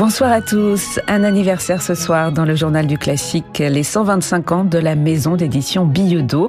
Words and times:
Bonsoir 0.00 0.32
à 0.32 0.40
tous. 0.40 0.98
Un 1.08 1.24
anniversaire 1.24 1.82
ce 1.82 1.94
soir 1.94 2.32
dans 2.32 2.46
le 2.46 2.54
journal 2.54 2.86
du 2.86 2.96
classique, 2.96 3.58
les 3.58 3.82
125 3.82 4.52
ans 4.52 4.64
de 4.64 4.78
la 4.78 4.94
maison 4.94 5.36
d'édition 5.36 5.84
Billeudo, 5.84 6.48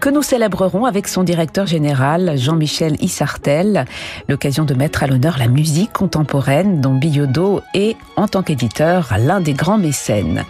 que 0.00 0.10
nous 0.10 0.20
célébrerons 0.20 0.84
avec 0.84 1.08
son 1.08 1.22
directeur 1.22 1.66
général 1.66 2.36
Jean-Michel 2.36 3.02
Issartel. 3.02 3.86
L'occasion 4.28 4.66
de 4.66 4.74
mettre 4.74 5.02
à 5.02 5.06
l'honneur 5.06 5.38
la 5.38 5.48
musique 5.48 5.94
contemporaine 5.94 6.82
dont 6.82 6.92
Billeudo 6.92 7.62
est, 7.72 7.96
en 8.16 8.28
tant 8.28 8.42
qu'éditeur, 8.42 9.14
l'un 9.18 9.40
des 9.40 9.54
grands 9.54 9.78
mécènes. 9.78 10.44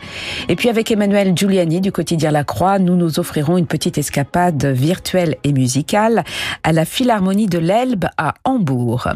Et 0.48 0.56
puis 0.56 0.68
avec 0.68 0.90
Emmanuel 0.90 1.36
Giuliani 1.36 1.80
du 1.80 1.92
quotidien 1.92 2.32
La 2.32 2.42
Croix, 2.42 2.80
nous 2.80 2.96
nous 2.96 3.20
offrirons 3.20 3.58
une 3.58 3.66
petite 3.66 3.96
escapade 3.96 4.66
virtuelle 4.66 5.36
et 5.44 5.52
musicale 5.52 6.24
à 6.64 6.72
la 6.72 6.84
Philharmonie 6.84 7.46
de 7.46 7.58
l'Elbe 7.58 8.06
à 8.18 8.34
Hambourg. 8.42 9.06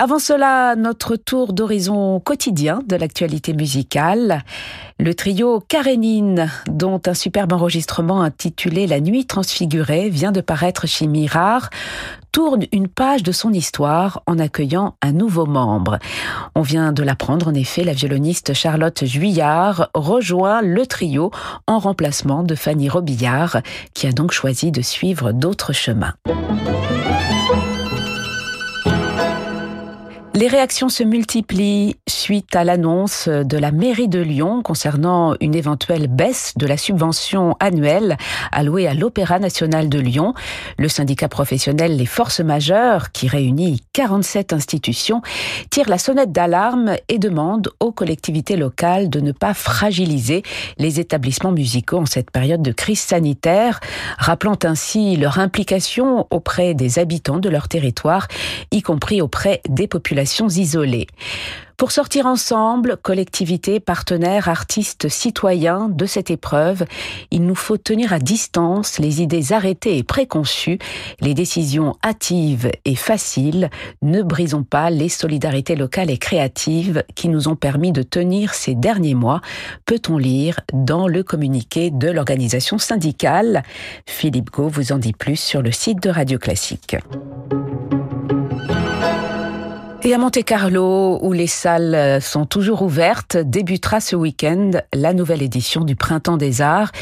Avant 0.00 0.20
cela, 0.20 0.76
notre 0.76 1.16
tour 1.16 1.52
d'horizon 1.52 2.20
quotidien 2.28 2.80
de 2.86 2.94
l'actualité 2.94 3.54
musicale. 3.54 4.44
Le 4.98 5.14
trio 5.14 5.60
Karenine, 5.66 6.50
dont 6.66 7.00
un 7.06 7.14
superbe 7.14 7.54
enregistrement 7.54 8.20
intitulé 8.20 8.86
La 8.86 9.00
nuit 9.00 9.24
transfigurée 9.24 10.10
vient 10.10 10.30
de 10.30 10.42
paraître 10.42 10.86
chez 10.86 11.06
Mirard, 11.06 11.70
tourne 12.30 12.64
une 12.70 12.86
page 12.86 13.22
de 13.22 13.32
son 13.32 13.50
histoire 13.54 14.22
en 14.26 14.38
accueillant 14.38 14.94
un 15.00 15.12
nouveau 15.12 15.46
membre. 15.46 16.00
On 16.54 16.60
vient 16.60 16.92
de 16.92 17.02
l'apprendre, 17.02 17.48
en 17.48 17.54
effet, 17.54 17.82
la 17.82 17.94
violoniste 17.94 18.52
Charlotte 18.52 19.06
Juillard 19.06 19.88
rejoint 19.94 20.60
le 20.60 20.84
trio 20.84 21.30
en 21.66 21.78
remplacement 21.78 22.42
de 22.42 22.54
Fanny 22.54 22.90
Robillard, 22.90 23.62
qui 23.94 24.06
a 24.06 24.12
donc 24.12 24.32
choisi 24.32 24.70
de 24.70 24.82
suivre 24.82 25.32
d'autres 25.32 25.72
chemins. 25.72 26.12
Les 30.38 30.46
réactions 30.46 30.88
se 30.88 31.02
multiplient 31.02 31.96
suite 32.08 32.54
à 32.54 32.62
l'annonce 32.62 33.26
de 33.26 33.58
la 33.58 33.72
mairie 33.72 34.06
de 34.06 34.20
Lyon 34.20 34.62
concernant 34.62 35.34
une 35.40 35.56
éventuelle 35.56 36.06
baisse 36.06 36.52
de 36.56 36.64
la 36.64 36.76
subvention 36.76 37.56
annuelle 37.58 38.16
allouée 38.52 38.86
à 38.86 38.94
l'Opéra 38.94 39.40
national 39.40 39.88
de 39.88 39.98
Lyon. 39.98 40.34
Le 40.78 40.88
syndicat 40.88 41.28
professionnel 41.28 41.96
Les 41.96 42.06
Forces 42.06 42.38
Majeures, 42.38 43.10
qui 43.10 43.26
réunit 43.26 43.82
47 43.94 44.52
institutions, 44.52 45.22
tire 45.70 45.88
la 45.88 45.98
sonnette 45.98 46.30
d'alarme 46.30 46.94
et 47.08 47.18
demande 47.18 47.70
aux 47.80 47.90
collectivités 47.90 48.56
locales 48.56 49.10
de 49.10 49.18
ne 49.18 49.32
pas 49.32 49.54
fragiliser 49.54 50.44
les 50.78 51.00
établissements 51.00 51.50
musicaux 51.50 51.98
en 51.98 52.06
cette 52.06 52.30
période 52.30 52.62
de 52.62 52.70
crise 52.70 53.00
sanitaire, 53.00 53.80
rappelant 54.18 54.58
ainsi 54.62 55.16
leur 55.16 55.40
implication 55.40 56.28
auprès 56.30 56.74
des 56.74 57.00
habitants 57.00 57.38
de 57.38 57.48
leur 57.48 57.66
territoire, 57.66 58.28
y 58.70 58.82
compris 58.82 59.20
auprès 59.20 59.62
des 59.68 59.88
populations 59.88 60.27
isolées. 60.36 61.06
Pour 61.78 61.92
sortir 61.92 62.26
ensemble, 62.26 62.96
collectivités, 62.96 63.78
partenaires, 63.78 64.48
artistes, 64.48 65.08
citoyens 65.08 65.88
de 65.88 66.06
cette 66.06 66.28
épreuve, 66.28 66.84
il 67.30 67.46
nous 67.46 67.54
faut 67.54 67.76
tenir 67.76 68.12
à 68.12 68.18
distance 68.18 68.98
les 68.98 69.22
idées 69.22 69.52
arrêtées 69.52 69.96
et 69.96 70.02
préconçues, 70.02 70.80
les 71.20 71.34
décisions 71.34 71.94
hâtives 72.04 72.68
et 72.84 72.96
faciles. 72.96 73.70
Ne 74.02 74.24
brisons 74.24 74.64
pas 74.64 74.90
les 74.90 75.08
solidarités 75.08 75.76
locales 75.76 76.10
et 76.10 76.18
créatives 76.18 77.04
qui 77.14 77.28
nous 77.28 77.46
ont 77.46 77.54
permis 77.54 77.92
de 77.92 78.02
tenir 78.02 78.54
ces 78.54 78.74
derniers 78.74 79.14
mois, 79.14 79.40
peut-on 79.86 80.18
lire 80.18 80.58
dans 80.72 81.06
le 81.06 81.22
communiqué 81.22 81.92
de 81.92 82.10
l'organisation 82.10 82.78
syndicale? 82.78 83.62
Philippe 84.04 84.50
Gau 84.50 84.66
vous 84.66 84.90
en 84.90 84.98
dit 84.98 85.12
plus 85.12 85.38
sur 85.38 85.62
le 85.62 85.70
site 85.70 86.02
de 86.02 86.10
Radio 86.10 86.40
Classique. 86.40 86.96
Et 90.08 90.14
à 90.14 90.16
Monte 90.16 90.42
Carlo, 90.42 91.18
où 91.20 91.34
les 91.34 91.46
salles 91.46 92.22
sont 92.22 92.46
toujours 92.46 92.80
ouvertes, 92.80 93.36
débutera 93.36 94.00
ce 94.00 94.16
week-end 94.16 94.70
la 94.94 95.12
nouvelle 95.12 95.42
édition 95.42 95.84
du 95.84 95.96
Printemps 95.96 96.38
des 96.38 96.62
Arts. 96.62 96.92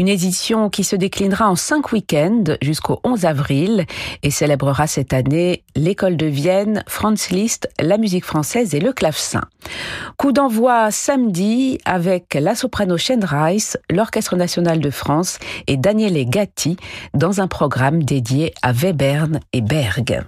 Une 0.00 0.08
édition 0.08 0.68
qui 0.68 0.82
se 0.82 0.96
déclinera 0.96 1.48
en 1.48 1.54
cinq 1.54 1.92
week-ends 1.92 2.56
jusqu'au 2.60 2.98
11 3.04 3.24
avril 3.24 3.86
et 4.24 4.32
célébrera 4.32 4.88
cette 4.88 5.12
année 5.12 5.62
l'école 5.76 6.16
de 6.16 6.26
Vienne, 6.26 6.82
Franz 6.88 7.32
Liszt, 7.32 7.68
la 7.78 7.98
musique 7.98 8.24
française 8.24 8.74
et 8.74 8.80
le 8.80 8.92
clavecin. 8.92 9.42
Coup 10.16 10.32
d'envoi 10.32 10.90
samedi 10.90 11.78
avec 11.84 12.34
la 12.34 12.56
soprano 12.56 12.98
Shen 12.98 13.24
Rice, 13.24 13.78
l'Orchestre 13.88 14.34
national 14.34 14.80
de 14.80 14.90
France 14.90 15.38
et 15.68 15.76
Daniele 15.76 16.28
Gatti 16.28 16.76
dans 17.14 17.40
un 17.40 17.46
programme 17.46 18.02
dédié 18.02 18.52
à 18.62 18.72
Webern 18.72 19.38
et 19.52 19.60
Berg. 19.60 20.24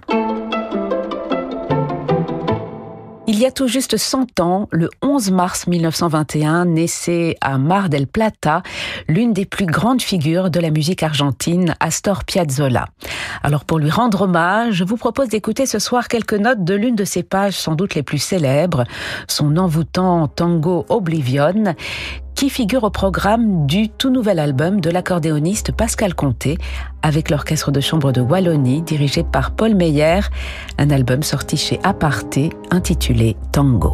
Il 3.31 3.37
y 3.37 3.45
a 3.45 3.51
tout 3.51 3.67
juste 3.67 3.95
100 3.95 4.39
ans, 4.39 4.67
le 4.71 4.89
11 5.03 5.29
mars 5.29 5.67
1921, 5.67 6.65
naissait 6.65 7.37
à 7.41 7.59
Mar 7.59 7.87
del 7.87 8.07
Plata 8.07 8.63
l'une 9.07 9.33
des 9.33 9.45
plus 9.45 9.67
grandes 9.67 10.01
figures 10.01 10.49
de 10.49 10.59
la 10.59 10.71
musique 10.71 11.03
argentine, 11.03 11.75
Astor 11.79 12.23
Piazzolla. 12.23 12.87
Alors 13.43 13.65
pour 13.65 13.77
lui 13.77 13.91
rendre 13.91 14.23
hommage, 14.23 14.73
je 14.73 14.83
vous 14.83 14.97
propose 14.97 15.29
d'écouter 15.29 15.67
ce 15.67 15.77
soir 15.77 16.07
quelques 16.07 16.33
notes 16.33 16.63
de 16.63 16.73
l'une 16.73 16.95
de 16.95 17.03
ses 17.03 17.21
pages 17.21 17.53
sans 17.53 17.75
doute 17.75 17.93
les 17.93 18.01
plus 18.01 18.17
célèbres, 18.17 18.85
son 19.27 19.57
envoûtant 19.57 20.27
tango 20.27 20.87
Oblivion, 20.89 21.75
qui 22.39 22.49
figure 22.49 22.85
au 22.85 22.89
programme 22.89 23.67
du 23.67 23.89
tout 23.89 24.09
nouvel 24.09 24.39
album 24.39 24.79
de 24.79 24.89
l'accordéoniste 24.89 25.73
Pascal 25.73 26.15
Comté 26.15 26.57
avec 27.01 27.29
l'orchestre 27.29 27.69
de 27.69 27.81
chambre 27.81 28.13
de 28.13 28.21
Wallonie 28.21 28.81
dirigé 28.81 29.25
par 29.25 29.51
Paul 29.51 29.75
Meyer, 29.75 30.21
un 30.77 30.89
album 30.89 31.21
sorti 31.21 31.57
chez 31.57 31.81
Aparté 31.83 32.49
intitulé 32.71 33.35
Tango. 33.51 33.93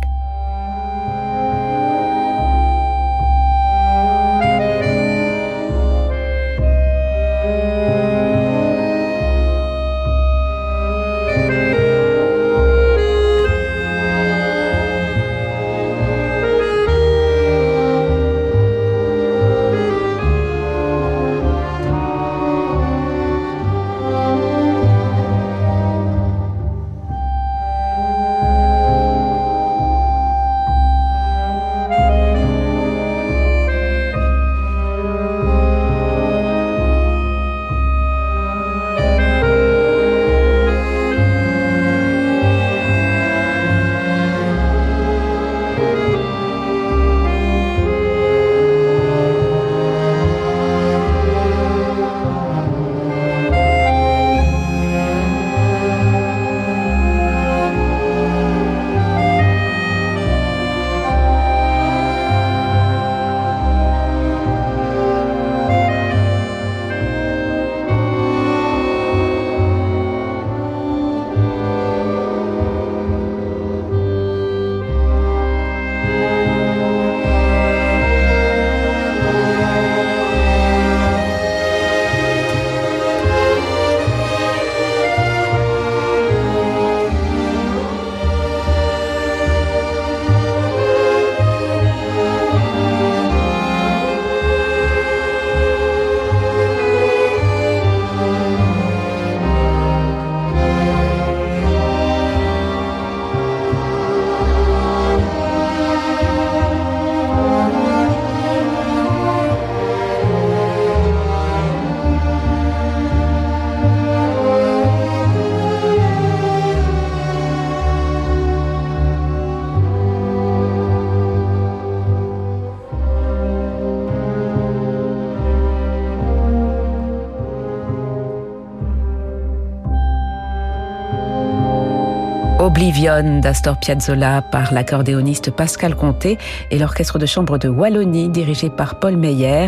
Oblivion 132.76 133.40
d'Astor 133.40 133.80
Piazzolla 133.80 134.42
par 134.42 134.74
l'accordéoniste 134.74 135.50
Pascal 135.50 135.96
Comté 135.96 136.38
et 136.72 136.78
l'orchestre 136.78 137.18
de 137.18 137.26
chambre 137.26 137.58
de 137.58 137.70
Wallonie 137.70 138.28
dirigé 138.28 138.70
par 138.70 139.00
Paul 139.00 139.16
Meyer. 139.16 139.68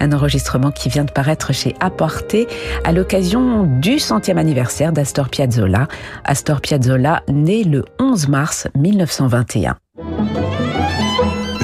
Un 0.00 0.10
enregistrement 0.10 0.72
qui 0.72 0.88
vient 0.88 1.04
de 1.04 1.12
paraître 1.12 1.52
chez 1.52 1.76
Apporté 1.78 2.48
à 2.82 2.90
l'occasion 2.90 3.62
du 3.62 4.00
centième 4.00 4.38
anniversaire 4.38 4.92
d'Astor 4.92 5.28
Piazzolla. 5.28 5.86
Astor 6.24 6.60
Piazzolla 6.60 7.22
né 7.28 7.62
le 7.62 7.84
11 8.00 8.26
mars 8.26 8.66
1921. 8.74 9.76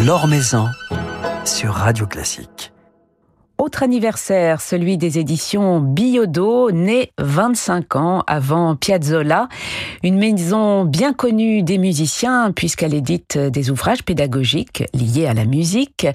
L'Or 0.06 0.28
sur 1.44 1.72
Radio 1.72 2.06
Classique. 2.06 2.73
Autre 3.64 3.82
anniversaire, 3.82 4.60
celui 4.60 4.98
des 4.98 5.18
éditions 5.18 5.80
Biodo, 5.80 6.70
né 6.70 7.12
25 7.18 7.96
ans 7.96 8.22
avant 8.26 8.76
Piazzolla, 8.76 9.48
une 10.02 10.18
maison 10.18 10.84
bien 10.84 11.14
connue 11.14 11.62
des 11.62 11.78
musiciens 11.78 12.52
puisqu'elle 12.52 12.92
édite 12.92 13.38
des 13.38 13.70
ouvrages 13.70 14.02
pédagogiques 14.02 14.84
liés 14.92 15.26
à 15.26 15.32
la 15.32 15.46
musique, 15.46 16.06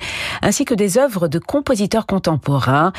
ainsi 0.44 0.64
que 0.64 0.76
des 0.76 1.00
œuvres 1.00 1.28
de 1.28 1.40
compositeurs 1.40 2.06
contemporains, 2.06 2.94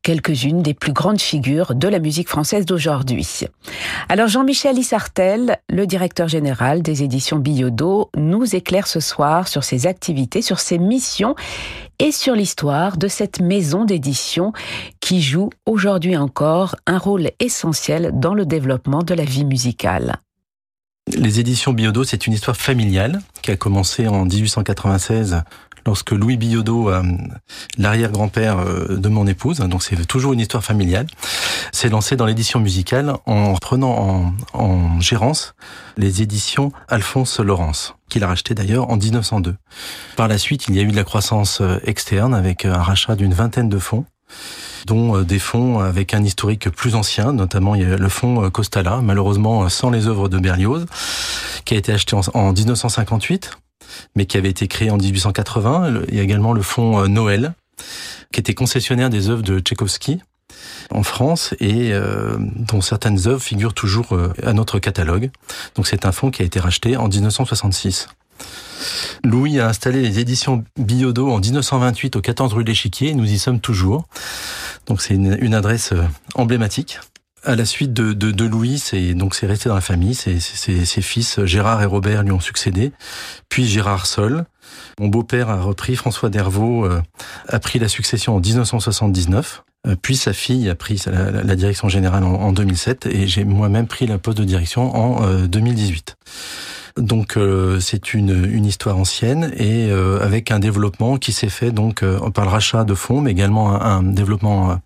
quelques-unes 0.00 0.62
des 0.62 0.72
plus 0.72 0.94
grandes 0.94 1.20
figures 1.20 1.74
de 1.74 1.86
la 1.86 1.98
musique 1.98 2.30
française 2.30 2.64
d'aujourd'hui. 2.64 3.42
Alors 4.08 4.28
Jean-Michel 4.28 4.78
Issartel, 4.78 5.58
le 5.68 5.86
directeur 5.86 6.26
général 6.26 6.80
des 6.80 7.02
éditions 7.02 7.36
Biodo, 7.36 8.08
nous 8.16 8.56
éclaire 8.56 8.86
ce 8.86 9.00
soir 9.00 9.46
sur 9.46 9.62
ses 9.62 9.86
activités, 9.86 10.40
sur 10.40 10.58
ses 10.58 10.78
missions 10.78 11.34
et 12.00 12.12
sur 12.12 12.34
l'histoire 12.34 12.96
de 12.96 13.08
cette 13.08 13.40
maison 13.40 13.84
d'édition 13.84 14.52
qui 15.00 15.20
joue 15.20 15.50
aujourd'hui 15.66 16.16
encore 16.16 16.74
un 16.86 16.98
rôle 16.98 17.30
essentiel 17.38 18.10
dans 18.14 18.34
le 18.34 18.46
développement 18.46 19.02
de 19.02 19.14
la 19.14 19.24
vie 19.24 19.44
musicale. 19.44 20.16
Les 21.16 21.40
éditions 21.40 21.72
Biodo, 21.72 22.04
c'est 22.04 22.26
une 22.26 22.32
histoire 22.32 22.56
familiale 22.56 23.20
qui 23.42 23.50
a 23.50 23.56
commencé 23.56 24.08
en 24.08 24.24
1896 24.24 25.42
lorsque 25.86 26.10
Louis 26.10 26.36
Biodo, 26.36 26.90
euh, 26.90 27.02
l'arrière-grand-père 27.78 28.58
euh, 28.58 28.96
de 28.96 29.08
mon 29.08 29.26
épouse, 29.26 29.58
donc 29.58 29.82
c'est 29.82 30.06
toujours 30.06 30.32
une 30.32 30.40
histoire 30.40 30.64
familiale, 30.64 31.06
s'est 31.72 31.88
lancé 31.88 32.16
dans 32.16 32.26
l'édition 32.26 32.60
musicale 32.60 33.14
en 33.26 33.54
reprenant 33.54 34.34
en, 34.52 35.00
gérance 35.00 35.54
les 35.96 36.22
éditions 36.22 36.72
Alphonse 36.88 37.40
Laurence, 37.40 37.94
qu'il 38.08 38.22
a 38.24 38.26
racheté 38.26 38.54
d'ailleurs 38.54 38.90
en 38.90 38.96
1902. 38.96 39.56
Par 40.16 40.28
la 40.28 40.38
suite, 40.38 40.66
il 40.68 40.76
y 40.76 40.80
a 40.80 40.82
eu 40.82 40.88
de 40.88 40.96
la 40.96 41.04
croissance 41.04 41.60
euh, 41.60 41.78
externe 41.84 42.34
avec 42.34 42.64
un 42.64 42.82
rachat 42.82 43.16
d'une 43.16 43.34
vingtaine 43.34 43.68
de 43.68 43.78
fonds 43.78 44.04
dont 44.86 45.20
des 45.22 45.38
fonds 45.38 45.80
avec 45.80 46.14
un 46.14 46.24
historique 46.24 46.70
plus 46.70 46.94
ancien, 46.94 47.34
notamment 47.34 47.74
le 47.74 48.08
fonds 48.08 48.48
Costala, 48.48 49.00
malheureusement 49.02 49.68
sans 49.68 49.90
les 49.90 50.06
œuvres 50.06 50.30
de 50.30 50.38
Berlioz, 50.38 50.86
qui 51.66 51.74
a 51.74 51.76
été 51.76 51.92
acheté 51.92 52.16
en 52.32 52.52
1958 52.52 53.50
mais 54.14 54.26
qui 54.26 54.36
avait 54.36 54.50
été 54.50 54.68
créé 54.68 54.90
en 54.90 54.96
1880. 54.96 56.02
Il 56.08 56.14
y 56.14 56.20
a 56.20 56.22
également 56.22 56.52
le 56.52 56.62
fonds 56.62 57.06
Noël, 57.08 57.54
qui 58.32 58.40
était 58.40 58.54
concessionnaire 58.54 59.10
des 59.10 59.28
œuvres 59.28 59.42
de 59.42 59.58
Tchaïkovski 59.58 60.20
en 60.90 61.02
France 61.02 61.54
et 61.60 61.92
euh, 61.92 62.36
dont 62.38 62.80
certaines 62.80 63.28
œuvres 63.28 63.42
figurent 63.42 63.74
toujours 63.74 64.12
euh, 64.12 64.32
à 64.44 64.52
notre 64.52 64.78
catalogue. 64.78 65.30
Donc 65.76 65.86
c'est 65.86 66.04
un 66.06 66.12
fonds 66.12 66.30
qui 66.30 66.42
a 66.42 66.44
été 66.44 66.60
racheté 66.60 66.96
en 66.96 67.08
1966. 67.08 68.08
Louis 69.24 69.60
a 69.60 69.68
installé 69.68 70.00
les 70.00 70.18
éditions 70.18 70.64
Biodo 70.78 71.30
en 71.30 71.38
1928 71.38 72.16
au 72.16 72.20
14 72.20 72.54
rue 72.54 72.64
l'Échiquier. 72.64 73.14
Nous 73.14 73.30
y 73.30 73.38
sommes 73.38 73.60
toujours. 73.60 74.06
Donc 74.86 75.02
c'est 75.02 75.14
une, 75.14 75.54
adresse 75.54 75.92
emblématique. 76.34 76.98
À 77.44 77.56
la 77.56 77.64
suite 77.64 77.92
de, 77.92 78.12
de, 78.12 78.44
Louis, 78.44 78.78
c'est 78.78 79.14
donc 79.14 79.34
c'est 79.34 79.46
resté 79.46 79.68
dans 79.68 79.74
la 79.74 79.80
famille. 79.80 80.14
Ses, 80.14 80.40
ses, 80.40 80.84
ses, 80.84 81.02
fils 81.02 81.42
Gérard 81.44 81.82
et 81.82 81.86
Robert 81.86 82.22
lui 82.22 82.32
ont 82.32 82.40
succédé, 82.40 82.92
puis 83.48 83.66
Gérard 83.66 84.06
seul. 84.06 84.44
Mon 84.98 85.08
beau-père 85.08 85.48
a 85.48 85.60
repris, 85.60 85.96
François 85.96 86.28
Dervaux 86.28 86.84
euh, 86.84 87.00
a 87.48 87.58
pris 87.58 87.78
la 87.78 87.88
succession 87.88 88.36
en 88.36 88.40
1979. 88.40 89.64
Euh, 89.86 89.96
puis 90.00 90.16
sa 90.16 90.34
fille 90.34 90.68
a 90.68 90.74
pris 90.74 91.02
la, 91.06 91.30
la 91.30 91.56
direction 91.56 91.88
générale 91.88 92.24
en, 92.24 92.34
en 92.34 92.52
2007 92.52 93.06
et 93.06 93.26
j'ai 93.26 93.44
moi-même 93.44 93.86
pris 93.86 94.06
la 94.06 94.18
poste 94.18 94.36
de 94.36 94.44
direction 94.44 94.94
en 94.94 95.26
euh, 95.26 95.46
2018. 95.46 96.16
Donc 96.96 97.36
euh, 97.36 97.80
c'est 97.80 98.14
une, 98.14 98.44
une 98.52 98.66
histoire 98.66 98.98
ancienne 98.98 99.52
et 99.56 99.90
euh, 99.90 100.20
avec 100.20 100.50
un 100.50 100.58
développement 100.58 101.16
qui 101.16 101.32
s'est 101.32 101.48
fait 101.48 101.70
donc 101.70 102.02
euh, 102.02 102.30
par 102.30 102.44
le 102.44 102.50
rachat 102.50 102.84
de 102.84 102.94
fonds, 102.94 103.20
mais 103.20 103.30
également 103.30 103.80
un, 103.80 103.98
un 103.98 104.02
développement 104.02 104.78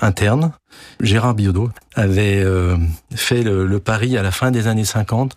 interne. 0.00 0.52
Gérard 1.00 1.34
Biodo 1.34 1.70
avait 1.94 2.44
fait 3.14 3.42
le, 3.42 3.66
le, 3.66 3.80
pari 3.80 4.16
à 4.16 4.22
la 4.22 4.30
fin 4.30 4.50
des 4.50 4.66
années 4.66 4.84
50 4.84 5.36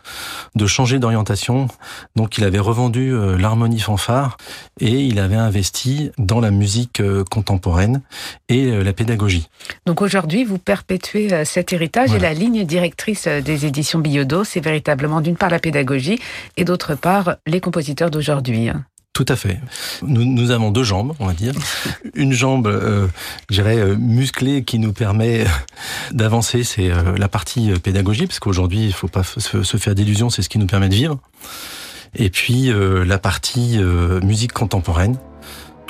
de 0.56 0.68
changer 0.68 1.00
d'orientation. 1.00 1.68
Donc 2.16 2.38
il 2.38 2.44
avait 2.44 2.60
revendu 2.60 3.13
l'harmonie 3.38 3.80
fanfare 3.80 4.38
et 4.80 5.04
il 5.06 5.19
avait 5.19 5.36
investi 5.36 6.12
dans 6.18 6.39
la 6.39 6.51
musique 6.51 7.01
contemporaine 7.30 8.01
et 8.50 8.84
la 8.84 8.94
pédagogie. 8.94 9.50
Donc 9.86 10.01
aujourd'hui, 10.01 10.45
vous 10.45 10.57
perpétuez 10.57 11.45
cet 11.45 11.74
héritage 11.74 12.10
voilà. 12.10 12.31
et 12.31 12.34
la 12.34 12.39
ligne 12.39 12.66
directrice 12.66 13.28
des 13.28 13.66
éditions 13.66 14.00
Biodo, 14.00 14.44
c'est 14.44 14.60
véritablement 14.60 15.22
d'une 15.22 15.38
part 15.38 15.50
la 15.50 15.60
pédagogie 15.60 16.19
et 16.56 16.66
d'autre 16.66 16.95
part 16.95 17.38
les 17.45 17.62
compositeurs 17.62 18.12
d'aujourd'hui. 18.12 18.72
Tout 19.17 19.25
à 19.29 19.35
fait. 19.35 19.59
Nous, 20.03 20.51
avons 20.51 20.69
deux 20.69 20.83
jambes, 20.83 21.15
on 21.19 21.25
va 21.25 21.33
dire. 21.33 21.53
Une 22.13 22.33
jambe, 22.33 22.67
euh, 22.67 23.07
je 23.49 23.55
dirais, 23.55 23.79
euh, 23.79 23.95
musclée 23.95 24.63
qui 24.63 24.77
nous 24.77 24.93
permet 24.93 25.43
d'avancer, 26.11 26.63
c'est 26.63 26.91
euh, 26.91 27.17
la 27.17 27.27
partie 27.27 27.71
pédagogie, 27.81 28.27
parce 28.27 28.37
qu'aujourd'hui, 28.37 28.81
il 28.81 28.87
ne 28.89 28.91
faut 28.91 29.07
pas 29.07 29.23
se, 29.23 29.77
faire 29.77 29.95
d'illusions, 29.95 30.29
c'est 30.29 30.43
ce 30.43 30.49
qui 30.49 30.59
nous 30.59 30.67
permet 30.67 30.87
de 30.87 30.93
vivre. 30.93 31.17
Et 32.13 32.29
puis, 32.29 32.69
euh, 32.69 33.03
la 33.05 33.17
partie 33.17 33.79
euh, 33.79 34.21
musique 34.21 34.53
contemporaine, 34.53 35.17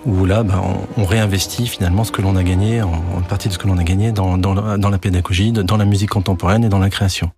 où 0.05 0.23
là, 0.23 0.43
ben, 0.43 0.63
on, 0.95 1.03
réinvestit 1.03 1.67
finalement 1.67 2.05
ce 2.05 2.13
que 2.13 2.21
l'on 2.21 2.37
a 2.37 2.43
gagné, 2.43 2.81
en, 2.81 2.93
en, 2.93 3.21
partie 3.27 3.49
de 3.49 3.53
ce 3.53 3.57
que 3.57 3.67
l'on 3.67 3.77
a 3.77 3.83
gagné 3.83 4.13
dans 4.13 4.37
la 4.37 4.97
pédagogie, 4.97 5.51
dans 5.51 5.75
la 5.75 5.83
musique 5.83 6.11
contemporaine 6.11 6.63
et 6.63 6.69
dans 6.69 6.79
la 6.79 6.89
création. 6.89 7.29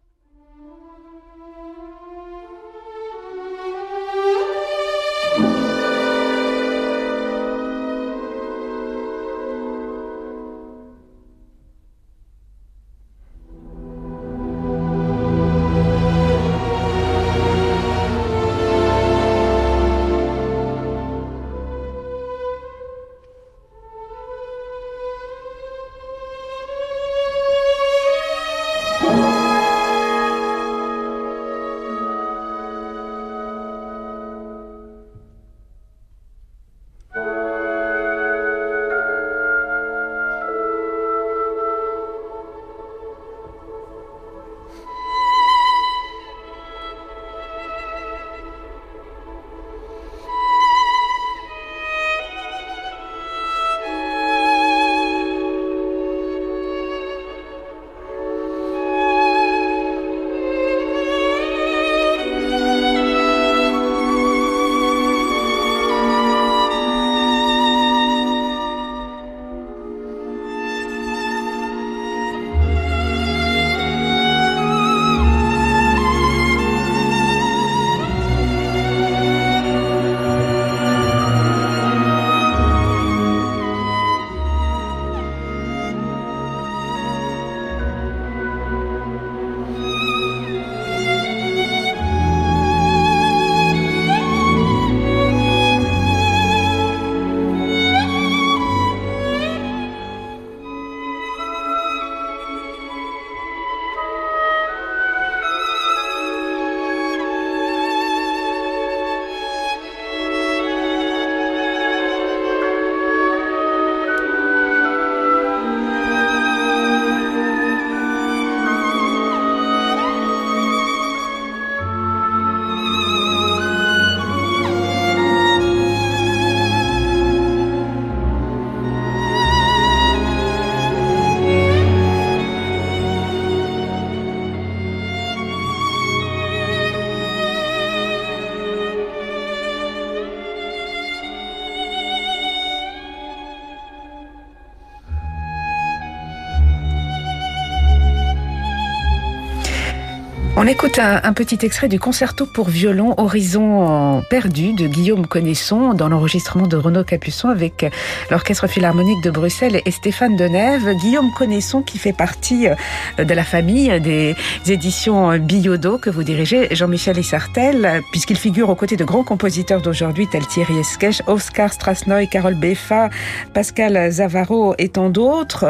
Écoute 150.69 150.99
un, 150.99 151.33
petit 151.33 151.57
extrait 151.63 151.87
du 151.87 151.99
concerto 151.99 152.45
pour 152.45 152.69
violon 152.69 153.15
Horizon 153.17 154.21
perdu 154.29 154.73
de 154.73 154.85
Guillaume 154.85 155.25
Connaisson 155.25 155.95
dans 155.95 156.09
l'enregistrement 156.09 156.67
de 156.67 156.77
Renaud 156.77 157.03
Capuçon 157.03 157.49
avec 157.49 157.87
l'Orchestre 158.29 158.67
Philharmonique 158.67 159.23
de 159.23 159.31
Bruxelles 159.31 159.81
et 159.83 159.89
Stéphane 159.89 160.35
Denève. 160.35 160.93
Guillaume 161.01 161.31
Connaisson 161.35 161.81
qui 161.81 161.97
fait 161.97 162.13
partie 162.13 162.67
euh, 162.67 163.23
de 163.23 163.33
la 163.33 163.43
famille 163.43 163.99
des 163.99 164.35
éditions 164.67 165.39
Biodo 165.39 165.97
que 165.97 166.11
vous 166.11 166.21
dirigez, 166.21 166.67
Jean-Michel 166.75 167.17
Essartel, 167.17 168.03
puisqu'il 168.11 168.37
figure 168.37 168.69
aux 168.69 168.75
côtés 168.75 168.95
de 168.95 169.03
grands 169.03 169.23
compositeurs 169.23 169.81
d'aujourd'hui 169.81 170.27
tels 170.27 170.45
Thierry 170.45 170.77
Esquèche, 170.77 171.23
Oscar 171.25 171.73
Strasnoy, 171.73 172.27
Carole 172.27 172.53
Beffa, 172.53 173.09
Pascal 173.55 174.11
Zavaro 174.11 174.75
et 174.77 174.89
tant 174.89 175.09
d'autres. 175.09 175.65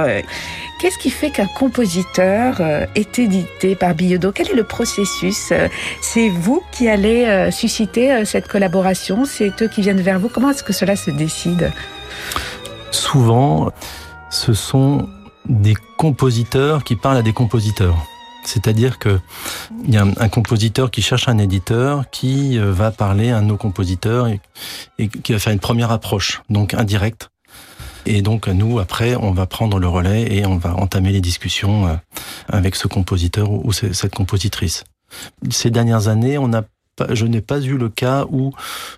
Qu'est-ce 0.82 0.98
qui 0.98 1.10
fait 1.10 1.29
qu'un 1.29 1.48
compositeur 1.48 2.58
euh, 2.60 2.86
est 2.96 3.20
édité 3.20 3.75
par 3.75 3.96
Biodo 3.96 4.32
Quel 4.34 4.50
est 4.50 4.56
le 4.56 4.63
processus 4.63 4.88
euh, 4.98 5.67
C'est 6.01 6.29
vous 6.29 6.63
qui 6.72 6.89
allez 6.89 7.25
euh, 7.25 7.51
susciter 7.51 8.25
cette 8.25 8.48
collaboration. 8.48 9.25
C'est 9.25 9.62
eux 9.62 9.67
qui 9.67 9.81
viennent 9.81 10.01
vers 10.01 10.19
vous. 10.19 10.29
Comment 10.29 10.50
est-ce 10.51 10.63
que 10.63 10.74
cela 10.74 10.96
se 10.96 11.12
décide? 11.12 11.72
Souvent, 12.91 13.72
ce 14.29 14.53
sont 14.53 15.08
des 15.48 15.75
compositeurs 15.98 16.84
qui 16.84 16.96
parlent 16.96 17.17
à 17.17 17.22
des 17.22 17.34
compositeurs. 17.34 17.96
C'est-à-dire 18.43 18.98
que 19.00 19.19
il 19.86 19.93
y 19.93 19.98
a 19.98 20.05
un, 20.17 20.29
compositeur 20.29 20.89
qui 20.91 21.01
cherche 21.01 21.27
un 21.27 21.38
éditeur 21.38 22.10
qui 22.10 22.58
va 22.58 22.89
parler 22.89 23.31
à 23.31 23.41
nos 23.41 23.58
compositeurs 23.58 24.27
et 24.27 25.10
qui 25.10 25.34
va 25.34 25.39
faire 25.39 25.53
une 25.53 25.60
première 25.60 25.91
approche, 25.91 26.41
donc 26.50 26.74
indirecte, 26.74 27.29
et 28.06 28.22
donc 28.22 28.48
nous, 28.48 28.79
après, 28.79 29.15
on 29.15 29.32
va 29.32 29.46
prendre 29.46 29.79
le 29.79 29.88
relais 29.88 30.34
et 30.34 30.46
on 30.46 30.58
va 30.58 30.75
entamer 30.75 31.12
les 31.12 31.22
discussions 31.22 31.88
euh, 31.88 31.96
avec 32.48 32.75
ce 32.75 32.88
compositeur 32.88 33.51
ou 33.51 33.72
cette 33.72 34.13
compositrice. 34.13 34.84
Ces 35.50 35.72
dernières 35.72 36.08
années, 36.08 36.38
on 36.38 36.53
a 36.53 36.63
je 37.12 37.25
n'ai 37.25 37.39
pas 37.39 37.62
eu 37.62 37.77
le 37.77 37.88
cas 37.88 38.25
où 38.29 38.51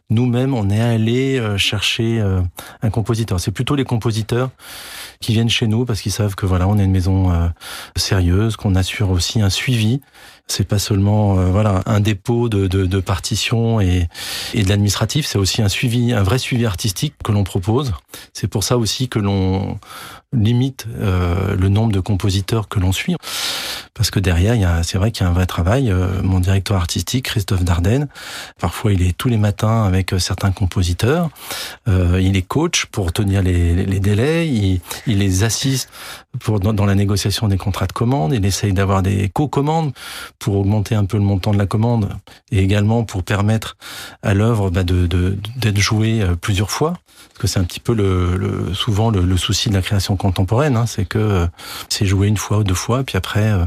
nous-mêmes 0.10 0.55
on 0.55 0.72
est 0.72 0.81
allé 0.81 1.38
euh, 1.38 1.60
chercher 1.60 2.20
euh, 2.20 2.41
un 2.81 2.89
compositeur. 2.89 3.39
C'est 3.39 3.51
plutôt 3.51 3.75
les 3.75 3.84
compositeurs 3.84 4.50
qui 5.20 5.34
viennent 5.34 5.51
chez 5.51 5.67
nous 5.67 5.86
parce 5.86 6.01
qu'ils 6.01 6.12
savent 6.12 6.34
que 6.34 6.48
voilà, 6.48 6.67
on 6.67 6.79
est 6.79 6.84
une 6.84 6.91
maison 6.91 7.31
sérieuse, 7.96 8.55
qu'on 8.55 8.74
assure 8.74 9.12
aussi 9.12 9.39
un 9.39 9.51
suivi 9.51 10.01
c'est 10.48 10.67
pas 10.67 10.79
seulement 10.79 11.39
euh, 11.39 11.45
voilà 11.45 11.81
un 11.86 12.00
dépôt 12.00 12.50
de, 12.50 12.67
de, 12.67 12.86
de 12.86 13.00
partitions 13.00 13.79
et, 13.79 14.07
et 14.53 14.63
de 14.63 14.69
l'administratif, 14.69 15.25
c'est 15.25 15.38
aussi 15.38 15.62
un 15.62 15.69
suivi, 15.69 16.13
un 16.13 16.24
vrai 16.24 16.38
suivi 16.38 16.65
artistique 16.65 17.15
que 17.24 17.31
l'on 17.31 17.43
propose. 17.43 17.93
C'est 18.33 18.48
pour 18.48 18.63
ça 18.63 18.77
aussi 18.77 19.07
que 19.07 19.19
l'on 19.19 19.79
limite 20.33 20.88
euh, 21.00 21.55
le 21.55 21.69
nombre 21.69 21.91
de 21.91 22.00
compositeurs 22.00 22.67
que 22.67 22.79
l'on 22.79 22.91
suit. 22.91 23.15
Parce 23.93 24.10
que 24.10 24.19
derrière, 24.19 24.83
c'est 24.83 24.98
vrai 24.98 25.12
qu'il 25.12 25.25
y 25.25 25.27
a 25.27 25.29
un 25.29 25.33
vrai 25.33 25.45
travail. 25.45 25.91
Euh, 25.91 26.21
mon 26.24 26.39
directeur 26.39 26.77
artistique, 26.77 27.25
Christophe 27.25 27.63
Dardenne, 27.63 28.07
parfois 28.60 28.93
il 28.93 29.01
est 29.01 29.15
tous 29.15 29.27
les 29.27 29.38
matins 29.38 29.83
avec 29.83 30.13
certains 30.17 30.51
compositeurs. 30.51 31.29
il 31.88 32.38
est 32.38 32.41
coach 32.41 32.86
pour 32.86 33.12
tenir 33.12 33.41
les, 33.41 33.86
les 33.86 34.00
délais. 34.00 34.48
Il, 34.48 34.79
il, 35.07 35.19
les 35.19 35.43
assiste 35.43 35.89
pour, 36.39 36.59
dans, 36.59 36.73
dans, 36.73 36.85
la 36.85 36.95
négociation 36.95 37.47
des 37.47 37.57
contrats 37.57 37.88
de 37.88 37.91
commande. 37.91 38.33
Il 38.33 38.45
essaye 38.45 38.73
d'avoir 38.73 39.01
des 39.01 39.29
co-commandes 39.29 39.91
pour 40.39 40.55
augmenter 40.57 40.95
un 40.95 41.05
peu 41.05 41.17
le 41.17 41.23
montant 41.23 41.51
de 41.51 41.57
la 41.57 41.65
commande 41.65 42.09
et 42.51 42.59
également 42.59 43.03
pour 43.03 43.23
permettre 43.23 43.77
à 44.23 44.33
l'œuvre 44.33 44.69
bah, 44.69 44.83
de, 44.83 45.07
d'être 45.57 45.77
jouée 45.77 46.21
euh, 46.21 46.35
plusieurs 46.35 46.71
fois. 46.71 46.93
Parce 47.29 47.39
que 47.39 47.47
c'est 47.47 47.59
un 47.59 47.63
petit 47.63 47.79
peu 47.79 47.93
le, 47.93 48.73
souvent 48.73 49.09
le, 49.09 49.38
souci 49.38 49.69
de 49.69 49.73
la 49.73 49.81
création 49.81 50.15
contemporaine, 50.15 50.75
hein, 50.75 50.85
c'est 50.85 51.05
que 51.05 51.17
euh, 51.17 51.47
c'est 51.89 52.05
joué 52.05 52.27
une 52.27 52.38
fois 52.38 52.59
ou 52.59 52.63
deux 52.63 52.73
fois, 52.73 53.03
puis 53.03 53.17
après, 53.17 53.51
euh, 53.51 53.65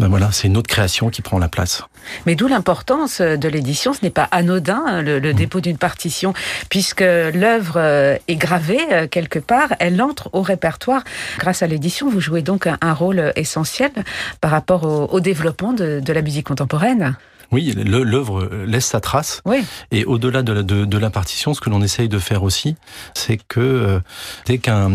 ben 0.00 0.08
voilà, 0.08 0.30
c'est 0.32 0.48
une 0.48 0.56
autre 0.56 0.68
création 0.68 1.10
qui 1.10 1.22
prend 1.22 1.38
la 1.38 1.48
place. 1.48 1.84
Mais 2.26 2.34
d'où 2.34 2.48
l'importance 2.48 3.20
de 3.20 3.48
l'édition. 3.48 3.92
Ce 3.92 4.00
n'est 4.02 4.10
pas 4.10 4.28
anodin 4.30 4.82
hein, 4.86 5.02
le, 5.02 5.20
mmh. 5.20 5.32
dépôt 5.34 5.60
d'une 5.60 5.76
partition, 5.76 6.32
puisque 6.70 7.02
l'œuvre 7.02 7.78
est 8.26 8.36
gravée 8.36 9.08
quelque 9.10 9.38
part, 9.38 9.74
elle 9.78 10.00
entre 10.00 10.30
au 10.32 10.42
répertoire. 10.42 11.04
Grâce 11.38 11.62
à 11.62 11.66
l'édition, 11.66 12.08
vous 12.08 12.20
jouez 12.20 12.42
donc 12.42 12.66
un, 12.66 12.92
rôle 12.94 13.32
essentiel 13.36 13.90
par 14.40 14.50
rapport 14.50 15.12
au, 15.12 15.20
développement 15.20 15.72
de 15.72 16.12
la 16.12 16.22
musique 16.22 16.46
contemporaine. 16.46 17.14
Oui, 17.52 17.72
l'œuvre 17.76 18.48
laisse 18.66 18.86
sa 18.86 19.00
trace. 19.00 19.42
Oui. 19.44 19.64
Et 19.90 20.04
au-delà 20.04 20.42
de, 20.42 20.62
de, 20.62 20.84
de, 20.84 20.98
la 20.98 21.10
partition, 21.10 21.54
ce 21.54 21.60
que 21.60 21.70
l'on 21.70 21.82
essaye 21.82 22.08
de 22.08 22.18
faire 22.18 22.42
aussi, 22.42 22.76
c'est 23.14 23.38
que 23.48 23.60
euh, 23.60 24.00
dès 24.46 24.58
qu'un 24.58 24.90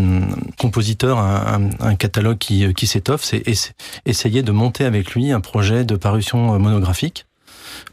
compositeur 0.58 1.18
a 1.18 1.56
un, 1.56 1.70
un, 1.80 1.94
catalogue 1.96 2.38
qui, 2.38 2.72
qui 2.74 2.86
s'étoffe, 2.86 3.22
c'est 3.22 3.42
essayer 4.06 4.42
de 4.42 4.52
monter 4.52 4.84
avec 4.84 5.12
lui 5.12 5.32
un 5.32 5.40
projet 5.40 5.84
de 5.84 5.96
parution 5.96 6.54
euh, 6.54 6.58
monographique 6.58 7.26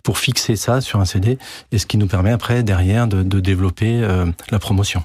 pour 0.02 0.18
fixer 0.18 0.56
ça 0.56 0.82
sur 0.82 1.00
un 1.00 1.06
CD, 1.06 1.38
et 1.72 1.78
ce 1.78 1.86
qui 1.86 1.98
nous 1.98 2.08
permet 2.08 2.32
après, 2.32 2.64
derrière, 2.64 3.08
de, 3.08 3.24
de 3.24 3.40
développer 3.40 4.02
euh, 4.02 4.26
la 4.52 4.60
promotion. 4.60 5.04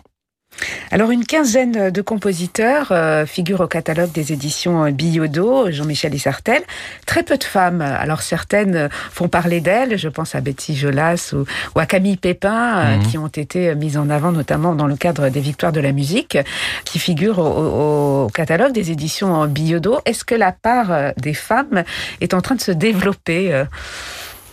Alors 0.90 1.10
une 1.10 1.24
quinzaine 1.24 1.90
de 1.90 2.02
compositeurs 2.02 2.88
euh, 2.90 3.26
figurent 3.26 3.60
au 3.60 3.66
catalogue 3.66 4.10
des 4.12 4.32
éditions 4.32 4.90
Biodo, 4.90 5.70
Jean-Michel 5.70 6.14
Isartel. 6.14 6.62
Très 7.06 7.22
peu 7.22 7.36
de 7.36 7.44
femmes. 7.44 7.82
Alors 7.82 8.22
certaines 8.22 8.88
font 9.10 9.28
parler 9.28 9.60
d'elles, 9.60 9.98
je 9.98 10.08
pense 10.08 10.34
à 10.34 10.40
Betty 10.40 10.76
Jolas 10.76 11.34
ou, 11.34 11.78
à 11.78 11.86
Camille 11.86 12.16
Pépin, 12.16 12.78
euh, 12.78 12.96
mhm. 12.96 13.06
qui 13.06 13.18
ont 13.18 13.28
été 13.28 13.74
mises 13.74 13.96
en 13.96 14.10
avant 14.10 14.32
notamment 14.32 14.74
dans 14.74 14.86
le 14.86 14.96
cadre 14.96 15.28
des 15.28 15.40
Victoires 15.40 15.72
de 15.72 15.80
la 15.80 15.92
musique, 15.92 16.38
qui 16.84 16.98
figurent 16.98 17.38
au, 17.38 18.28
catalogue 18.32 18.72
des 18.72 18.90
éditions 18.90 19.46
Biodo. 19.46 20.00
Est-ce 20.04 20.24
que 20.24 20.34
la 20.34 20.52
part 20.52 21.12
des 21.16 21.34
femmes 21.34 21.84
est 22.20 22.34
en 22.34 22.40
train 22.40 22.54
de 22.54 22.60
se 22.60 22.72
développer 22.72 23.64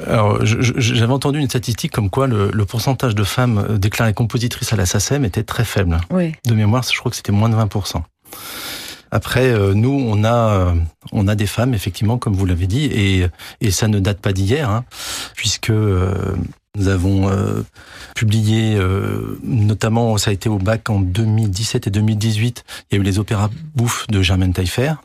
alors, 0.06 0.40
j'avais 0.44 1.14
entendu 1.14 1.40
une 1.40 1.50
statistique 1.50 1.92
comme 1.92 2.10
quoi 2.10 2.28
le, 2.28 2.66
pourcentage 2.66 3.16
de 3.16 3.24
femmes 3.24 3.66
euh, 3.70 3.78
déclarées 3.78 4.14
compositrices 4.14 4.74
à 4.74 4.76
la 4.76 4.86
SACEM 4.86 5.24
était 5.24 5.44
très 5.44 5.64
faible. 5.64 6.00
Oui. 6.10 6.34
De 6.46 6.54
mémoire, 6.54 6.84
je 6.84 6.98
crois 7.00 7.10
que 7.10 7.16
c'était 7.16 7.32
moins 7.32 7.50
de 7.50 7.56
20%. 7.56 8.02
Après, 9.12 9.50
euh, 9.52 9.74
nous, 9.74 9.92
on 9.92 10.24
a, 10.24 10.34
euh, 10.34 10.74
on 11.12 11.28
a 11.28 11.36
des 11.36 11.46
femmes, 11.46 11.74
effectivement, 11.74 12.18
comme 12.18 12.34
vous 12.34 12.46
l'avez 12.46 12.68
dit, 12.68 12.86
et, 12.86 13.28
et 13.62 13.72
ça 13.72 13.88
ne 13.88 14.00
date 14.00 14.20
pas 14.20 14.34
d'hier, 14.34 14.70
hein, 14.70 14.84
puisque 15.36 15.70
nous 15.70 16.88
avons 16.90 17.32
publié, 18.16 18.78
notamment, 19.44 20.18
ça 20.18 20.32
a 20.32 20.34
été 20.34 20.50
au 20.50 20.58
bac 20.58 20.90
en 20.90 21.00
2017 21.00 21.88
et 21.88 21.90
2018, 21.90 22.66
il 22.92 22.96
y 22.96 22.98
a 22.98 23.02
eu 23.02 23.06
les 23.06 23.18
opéras 23.18 23.50
bouffe 23.76 24.08
de 24.08 24.22
Germaine 24.22 24.52
Taillefer. 24.52 24.96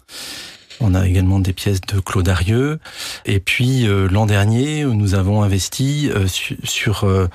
On 0.81 0.95
a 0.95 1.07
également 1.07 1.41
des 1.41 1.53
pièces 1.53 1.81
de 1.83 2.01
Claude 2.01 2.29
Arieux. 2.29 2.79
Et 3.27 3.39
puis 3.39 3.87
euh, 3.87 4.09
l'an 4.09 4.27
dernier, 4.27 4.85
nous 4.85 5.15
avons 5.15 5.43
investi 5.43 6.11
euh, 6.11 6.27
sur, 6.65 7.05
euh, 7.05 7.29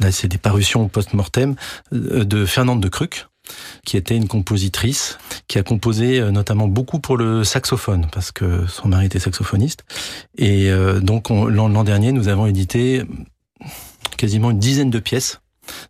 là 0.00 0.10
c'est 0.10 0.28
des 0.28 0.38
parutions 0.38 0.88
post-mortem 0.88 1.54
de 1.92 2.44
Fernande 2.44 2.82
de 2.82 2.88
Cruc 2.88 3.26
qui 3.86 3.96
était 3.96 4.14
une 4.14 4.28
compositrice, 4.28 5.16
qui 5.46 5.58
a 5.58 5.62
composé 5.62 6.20
notamment 6.30 6.68
beaucoup 6.68 6.98
pour 6.98 7.16
le 7.16 7.44
saxophone, 7.44 8.06
parce 8.12 8.30
que 8.30 8.66
son 8.66 8.88
mari 8.88 9.06
était 9.06 9.20
saxophoniste. 9.20 9.86
Et 10.36 10.70
donc 11.00 11.30
l'an 11.30 11.82
dernier, 11.82 12.12
nous 12.12 12.28
avons 12.28 12.44
édité 12.44 13.04
quasiment 14.18 14.50
une 14.50 14.58
dizaine 14.58 14.90
de 14.90 14.98
pièces 14.98 15.40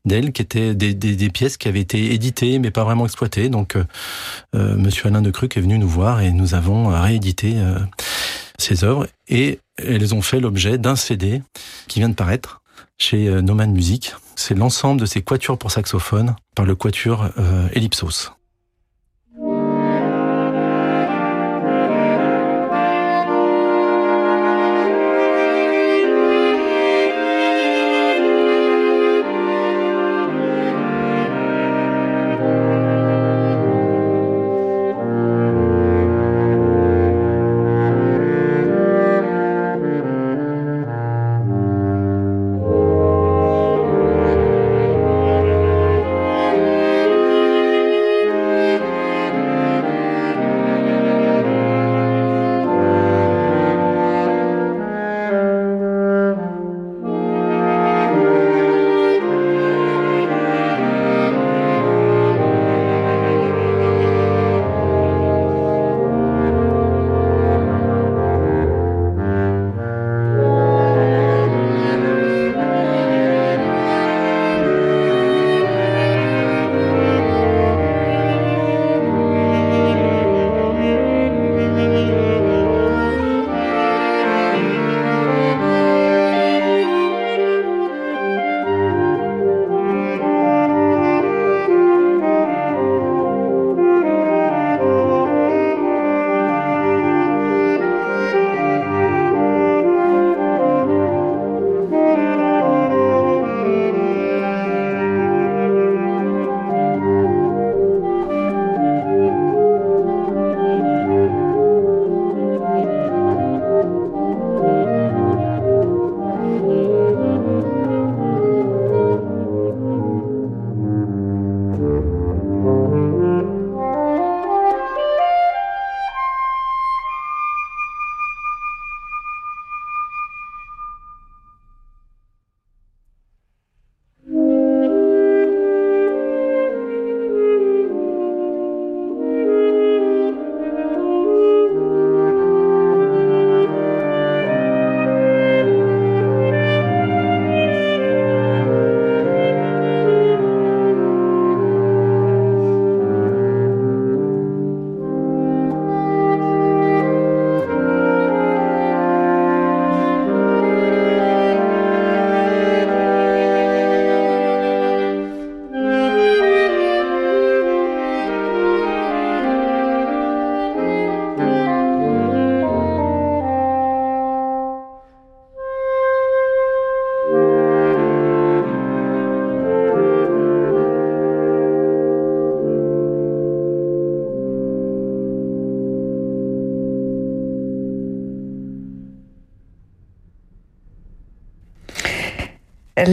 d'elle, 0.05 0.33
qui 0.33 0.43
étaient 0.43 0.75
des, 0.75 0.95
des, 0.95 1.31
pièces 1.31 1.57
qui 1.57 1.69
avaient 1.69 1.81
été 1.81 2.13
éditées 2.13 2.59
mais 2.59 2.71
pas 2.71 2.85
vraiment 2.85 3.05
exploitées. 3.05 3.49
Donc, 3.49 3.77
euh, 3.77 3.85
euh 4.55 4.77
Monsieur 4.77 5.07
Alain 5.09 5.23
de 5.23 5.31
Cruc 5.31 5.57
est 5.57 5.61
venu 5.61 5.79
nous 5.79 5.89
voir 5.89 6.21
et 6.21 6.31
nous 6.31 6.55
avons 6.55 6.89
réédité 6.89 7.55
euh, 7.57 7.79
ces 8.59 8.85
œuvres 8.85 9.07
et 9.29 9.61
elles 9.77 10.15
ont 10.15 10.23
fait 10.23 10.41
l'objet 10.41 10.79
d'un 10.79 10.97
CD 10.97 11.43
qui 11.87 12.01
vient 12.01 12.09
de 12.09 12.15
paraître 12.15 12.63
chez 12.99 13.29
euh, 13.29 13.41
Noman 13.41 13.73
Music. 13.73 14.15
C'est 14.37 14.55
l'ensemble 14.55 15.01
de 15.01 15.07
ces 15.07 15.23
quatuors 15.23 15.59
pour 15.59 15.71
saxophone 15.71 16.37
par 16.55 16.65
le 16.65 16.75
quatuor 16.77 17.29
Ellipsos. 17.73 18.38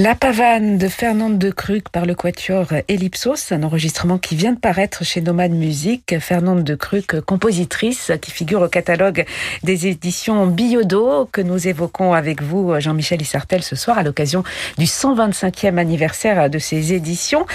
La 0.05 0.13
pavane 0.13 0.77
de 0.77 0.87
Fernande 0.87 1.39
de 1.39 1.49
Cruc 1.49 1.89
par 1.89 2.05
le 2.05 2.13
quatuor 2.13 2.67
Ellipsos, 2.87 3.51
un 3.51 3.63
enregistrement 3.63 4.19
qui 4.19 4.35
vient 4.35 4.51
de 4.51 4.59
paraître 4.59 5.03
chez 5.03 5.19
Nomad 5.19 5.51
Music. 5.51 6.19
Fernande 6.19 6.63
de 6.63 6.75
Cruc, 6.75 7.21
compositrice 7.21 8.11
qui 8.21 8.29
figure 8.29 8.61
au 8.61 8.67
catalogue 8.67 9.25
des 9.63 9.87
éditions 9.87 10.45
Biodo 10.45 11.27
que 11.31 11.41
nous 11.41 11.67
évoquons 11.67 12.13
avec 12.13 12.43
vous, 12.43 12.79
Jean-Michel 12.79 13.19
Issartel, 13.19 13.63
ce 13.63 13.75
soir 13.75 13.97
à 13.97 14.03
l'occasion 14.03 14.43
du 14.77 14.85
125e 14.85 15.79
anniversaire 15.79 16.51
de 16.51 16.59
ces 16.59 16.93
éditions. 16.93 17.47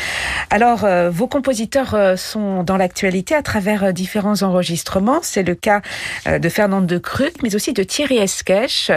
Alors, 0.51 0.83
euh, 0.83 1.09
vos 1.09 1.29
compositeurs 1.29 1.95
euh, 1.95 2.17
sont 2.17 2.65
dans 2.65 2.77
l'actualité 2.77 3.37
à 3.37 3.43
travers 3.43 3.85
euh, 3.85 3.93
différents 3.93 4.43
enregistrements. 4.43 5.21
C'est 5.23 5.45
le 5.45 5.55
cas 5.55 5.83
de 6.27 6.49
Fernande 6.49 6.87
de 6.89 6.99
Cruc, 6.99 7.45
mais 7.45 7.55
aussi 7.55 7.73
de 7.73 7.85
Thierry 7.85 8.17
Esquèche, 8.17 8.91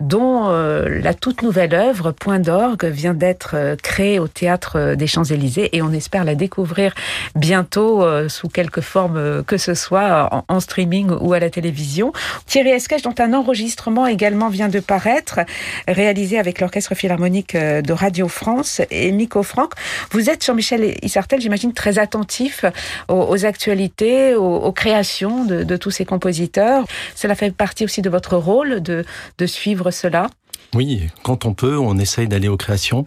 dont 0.00 0.48
la 0.48 1.12
toute 1.12 1.42
nouvelle 1.42 1.74
œuvre, 1.74 2.12
Point 2.12 2.38
d'orgue, 2.38 2.93
vient 2.94 3.14
d'être 3.14 3.52
euh, 3.54 3.76
créé 3.76 4.18
au 4.18 4.28
théâtre 4.28 4.76
euh, 4.76 4.94
des 4.96 5.06
Champs-Élysées 5.06 5.76
et 5.76 5.82
on 5.82 5.92
espère 5.92 6.24
la 6.24 6.34
découvrir 6.34 6.94
bientôt 7.34 8.02
euh, 8.02 8.28
sous 8.28 8.48
quelque 8.48 8.80
forme 8.80 9.42
que 9.44 9.56
ce 9.56 9.74
soit 9.74 10.44
en, 10.48 10.60
streaming 10.60 11.10
ou 11.20 11.32
à 11.32 11.40
la 11.40 11.50
télévision. 11.50 12.12
Thierry 12.46 12.70
Esquèche, 12.70 13.02
dont 13.02 13.14
un 13.18 13.34
enregistrement 13.34 14.06
également 14.06 14.48
vient 14.48 14.68
de 14.68 14.80
paraître, 14.80 15.40
réalisé 15.88 16.38
avec 16.38 16.60
l'Orchestre 16.60 16.94
Philharmonique 16.94 17.56
de 17.56 17.92
Radio 17.92 18.28
France 18.28 18.80
et 18.90 19.10
Nico 19.12 19.42
Franck. 19.42 19.72
Vous 20.12 20.30
êtes, 20.30 20.44
Jean-Michel 20.44 20.96
Issartel, 21.02 21.40
j'imagine, 21.40 21.72
très 21.72 21.98
attentif 21.98 22.64
aux, 23.08 23.44
actualités, 23.44 24.34
aux, 24.34 24.72
créations 24.72 25.44
de, 25.44 25.76
tous 25.76 25.90
ces 25.90 26.04
compositeurs. 26.04 26.84
Cela 27.14 27.34
fait 27.34 27.54
partie 27.54 27.84
aussi 27.84 28.00
de 28.00 28.10
votre 28.10 28.36
rôle 28.36 28.80
de 28.82 29.04
suivre 29.46 29.90
cela 29.90 30.28
oui, 30.74 31.08
quand 31.22 31.44
on 31.44 31.54
peut, 31.54 31.78
on 31.78 31.98
essaye 31.98 32.28
d'aller 32.28 32.48
aux 32.48 32.56
créations. 32.56 33.06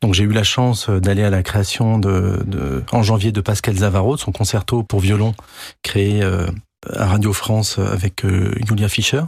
Donc 0.00 0.14
j'ai 0.14 0.24
eu 0.24 0.32
la 0.32 0.44
chance 0.44 0.88
d'aller 0.90 1.24
à 1.24 1.30
la 1.30 1.42
création 1.42 1.98
de, 1.98 2.84
en 2.92 3.02
janvier 3.02 3.32
de 3.32 3.40
Pascal 3.40 3.76
Zavaro, 3.76 4.16
son 4.16 4.32
concerto 4.32 4.82
pour 4.82 5.00
violon 5.00 5.34
créé 5.82 6.22
euh, 6.22 6.46
à 6.92 7.06
Radio 7.06 7.32
France 7.32 7.78
avec 7.78 8.24
euh, 8.24 8.54
Julia 8.66 8.88
Fischer. 8.88 9.22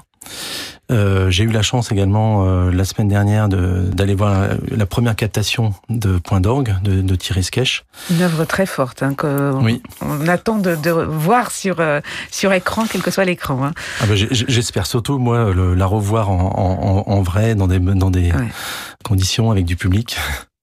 Euh, 0.90 1.30
j'ai 1.30 1.44
eu 1.44 1.50
la 1.50 1.62
chance 1.62 1.90
également 1.90 2.44
euh, 2.44 2.70
la 2.70 2.84
semaine 2.84 3.08
dernière 3.08 3.48
d'aller 3.48 4.14
voir 4.14 4.48
la, 4.68 4.86
première 4.86 5.16
captation 5.16 5.74
de 5.88 6.18
Point 6.18 6.40
d'orgue 6.40 6.74
de, 6.82 7.00
de 7.00 7.14
Thierry 7.14 7.42
Sketch. 7.42 7.84
Une 8.10 8.20
œuvre 8.20 8.44
très 8.44 8.66
forte 8.66 9.02
hein, 9.02 9.14
que 9.14 9.52
oui. 9.54 9.80
on 10.02 10.28
attend 10.28 10.58
de, 10.58 10.74
de 10.74 10.90
voir 10.90 11.50
sur 11.50 11.80
euh, 11.80 12.00
sur 12.30 12.52
écran, 12.52 12.84
quel 12.90 13.00
que 13.00 13.10
soit 13.10 13.24
l'écran. 13.24 13.64
Hein. 13.64 13.72
Ah 14.00 14.06
bah, 14.06 14.14
J'espère 14.16 14.86
surtout 14.86 15.18
moi 15.18 15.52
le, 15.52 15.74
la 15.74 15.86
revoir 15.86 16.30
en, 16.30 17.04
en, 17.06 17.10
en, 17.10 17.22
vrai 17.22 17.54
dans 17.54 17.68
des 17.68 17.78
dans 17.78 18.10
des 18.10 18.32
conditions 19.04 19.50
avec 19.50 19.64
du 19.64 19.76
public. 19.76 20.18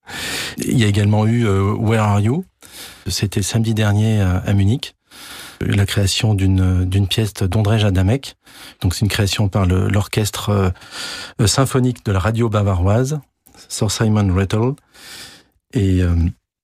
Il 0.58 0.78
y 0.78 0.84
a 0.84 0.86
également 0.86 1.26
eu 1.26 1.48
Where 1.48 2.02
Are 2.02 2.20
You? 2.20 2.44
C'était 3.06 3.42
samedi 3.42 3.74
dernier 3.74 4.20
à 4.20 4.52
Munich 4.52 4.94
la 5.60 5.86
création 5.86 6.34
d'une 6.34 7.06
pièce 7.08 7.34
d'André 7.34 7.78
Jadamek. 7.78 8.36
Donc 8.80 8.94
c'est 8.94 9.00
une 9.00 9.08
création 9.08 9.48
par 9.48 9.66
l'orchestre 9.66 10.72
euh, 11.40 11.46
symphonique 11.46 12.04
de 12.04 12.12
la 12.12 12.18
radio 12.18 12.48
bavaroise, 12.48 13.20
Sir 13.68 13.90
Simon 13.90 14.34
Rattle 14.34 14.72
et 15.74 16.02
euh, 16.02 16.14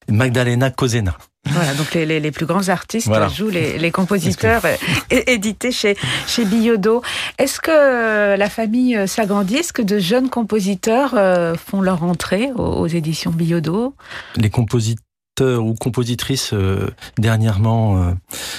Magdalena 0.09 0.71
Kozena. 0.71 1.17
Voilà, 1.49 1.73
donc 1.75 1.93
les, 1.93 2.05
les, 2.05 2.19
les, 2.19 2.31
plus 2.31 2.45
grands 2.45 2.67
artistes 2.67 3.09
jouent 3.33 3.49
les, 3.49 3.77
les 3.77 3.91
compositeurs 3.91 4.63
édités 5.09 5.71
chez, 5.71 5.95
chez 6.27 6.43
Biodo. 6.43 7.01
Est-ce 7.37 7.61
que 7.61 8.35
la 8.35 8.49
famille 8.49 9.07
s'agrandit? 9.07 9.55
Est-ce 9.55 9.71
que 9.71 9.81
de 9.81 9.97
jeunes 9.97 10.29
compositeurs 10.29 11.13
euh, 11.15 11.55
font 11.55 11.79
leur 11.81 12.03
entrée 12.03 12.51
aux, 12.55 12.63
aux 12.63 12.87
éditions 12.87 13.31
Biodo 13.31 13.95
Les 14.35 14.49
compositeurs 14.49 15.06
ou 15.41 15.73
compositrices 15.73 16.51
euh, 16.53 16.89
dernièrement 17.17 18.01
euh, 18.01 18.11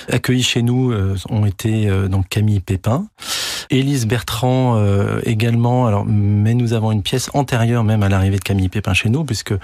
accueillis 0.09 0.43
chez 0.43 0.63
nous 0.63 0.93
euh, 0.93 1.17
ont 1.29 1.47
été 1.47 1.91
donc 2.09 2.29
Camille 2.29 2.61
Pépin, 2.61 3.07
Élise 3.71 4.07
Bertrand 4.07 4.81
également. 5.25 5.87
Alors, 5.87 6.05
mais 6.07 6.55
nous 6.55 6.73
avons 6.73 6.93
une 6.93 7.03
pièce 7.03 7.31
antérieure 7.35 7.85
même 7.85 8.03
à 8.03 8.09
l'arrivée 8.09 8.39
de 8.39 8.43
Camille 8.43 8.69
Pépin 8.69 8.95
chez 8.95 9.09
nous, 9.09 9.25
puisque 9.25 9.55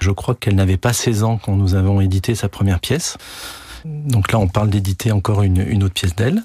je 0.00 0.10
crois 0.10 0.34
qu'elle 0.34 0.54
n'avait 0.54 0.76
pas 0.76 0.92
16 0.92 1.24
ans 1.24 1.38
quand 1.42 1.56
nous 1.56 1.74
avons 1.74 2.00
édité 2.00 2.34
sa 2.34 2.48
première 2.48 2.80
pièce. 2.80 3.16
Donc 3.84 4.32
là, 4.32 4.38
on 4.38 4.48
parle 4.48 4.70
d'éditer 4.70 5.10
encore 5.12 5.42
une, 5.42 5.64
une, 5.66 5.82
autre 5.82 5.94
pièce 5.94 6.14
d'elle. 6.14 6.42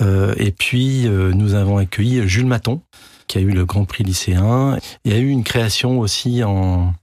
et 0.00 0.52
puis, 0.52 1.06
nous 1.08 1.54
avons 1.54 1.78
accueilli 1.78 2.26
Jules 2.26 2.46
Maton, 2.46 2.80
qui 3.26 3.38
a 3.38 3.40
eu 3.40 3.50
le 3.50 3.64
Grand 3.64 3.84
Prix 3.84 4.04
lycéen. 4.04 4.78
Il 5.04 5.12
y 5.12 5.14
a 5.14 5.18
eu 5.18 5.28
une 5.28 5.44
création 5.44 5.98
aussi 5.98 6.42
en 6.42 6.94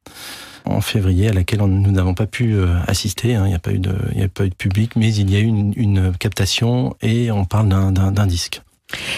en 0.66 0.82
février 0.82 1.30
à 1.30 1.34
laquelle 1.34 1.62
nous 1.62 1.92
n'avons 1.92 2.14
pas 2.14 2.28
pu 2.28 2.54
euh, 2.54 2.80
assister. 2.88 3.36
Hein. 3.36 3.46
Il 3.46 3.50
n'y 3.50 3.56
a 3.56 3.60
pas 3.60 3.72
eu 3.72 3.80
de, 3.80 3.92
a 3.92 4.28
pas 4.28 4.46
eu 4.46 4.50
de 4.50 4.56
public, 4.56 4.96
mais 4.96 5.14
il 5.14 5.30
y 5.30 5.36
a 5.36 5.40
eu 5.40 5.46
une, 5.46 5.74
une 5.76 6.12
captation 6.18 6.96
et 7.02 7.32
on 7.32 7.46
parle 7.46 7.70
d'un 7.70 8.28
disque. 8.28 8.62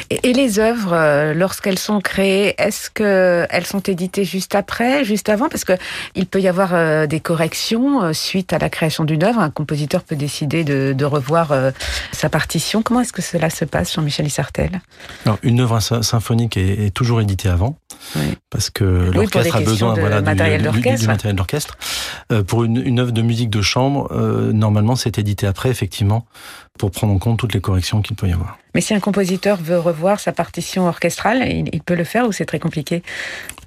Et, 0.09 0.33
les 0.33 0.59
œuvres, 0.59 0.93
euh, 0.93 1.33
lorsqu'elles 1.33 1.79
sont 1.79 1.99
créées, 2.01 2.55
est-ce 2.57 2.89
que 2.89 3.45
elles 3.49 3.65
sont 3.65 3.79
éditées 3.79 4.25
juste 4.25 4.55
après, 4.55 5.03
juste 5.03 5.29
avant? 5.29 5.49
Parce 5.49 5.63
que 5.63 5.73
il 6.15 6.25
peut 6.25 6.41
y 6.41 6.47
avoir 6.47 6.73
euh, 6.73 7.07
des 7.07 7.19
corrections 7.19 8.03
euh, 8.03 8.13
suite 8.13 8.53
à 8.53 8.57
la 8.57 8.69
création 8.69 9.03
d'une 9.03 9.23
œuvre. 9.23 9.39
Un 9.39 9.49
compositeur 9.49 10.03
peut 10.03 10.15
décider 10.15 10.63
de, 10.63 10.93
de 10.97 11.05
revoir 11.05 11.53
sa 12.11 12.29
partition. 12.29 12.81
Comment 12.81 13.01
est-ce 13.01 13.13
que 13.13 13.21
cela 13.21 13.49
se 13.49 13.65
passe, 13.65 13.93
Jean-Michel 13.93 14.27
Issartel 14.27 14.81
Alors, 15.25 15.37
une 15.43 15.59
œuvre 15.59 15.79
symphonique 15.79 16.57
est, 16.57 16.85
est 16.85 16.91
toujours 16.91 17.21
éditée 17.21 17.49
avant, 17.49 17.77
oui. 18.15 18.37
parce 18.49 18.69
que 18.69 18.83
l'orchestre 18.83 19.55
a 19.55 19.61
besoin 19.61 19.93
voilà, 19.93 20.21
matériel 20.21 20.69
du, 20.71 20.81
du, 20.81 20.95
du, 20.95 21.07
matériel 21.07 21.35
d'orchestre. 21.35 21.77
pour 22.47 22.63
une, 22.63 22.77
une 22.77 22.99
œuvre 22.99 23.11
de 23.11 23.21
musique 23.21 23.49
de 23.49 23.61
chambre, 23.61 24.13
normalement, 24.53 24.95
c'est 24.95 25.17
édité 25.17 25.47
après, 25.47 25.69
effectivement, 25.69 26.25
pour 26.77 26.91
prendre 26.91 27.13
en 27.13 27.19
compte 27.19 27.37
toutes 27.37 27.53
les 27.53 27.61
corrections 27.61 28.01
qu'il 28.01 28.15
peut 28.15 28.27
y 28.27 28.33
avoir. 28.33 28.57
Mais 28.73 28.81
si 28.81 28.95
un 28.95 28.99
compositeur 28.99 29.57
veut 29.61 29.77
revoir 29.77 30.19
sa 30.19 30.31
partition 30.31 30.87
orchestrale, 30.87 31.67
il, 31.71 31.81
peut 31.81 31.93
le 31.93 32.03
faire 32.03 32.27
ou 32.27 32.31
c'est 32.31 32.45
très 32.45 32.59
compliqué? 32.59 33.03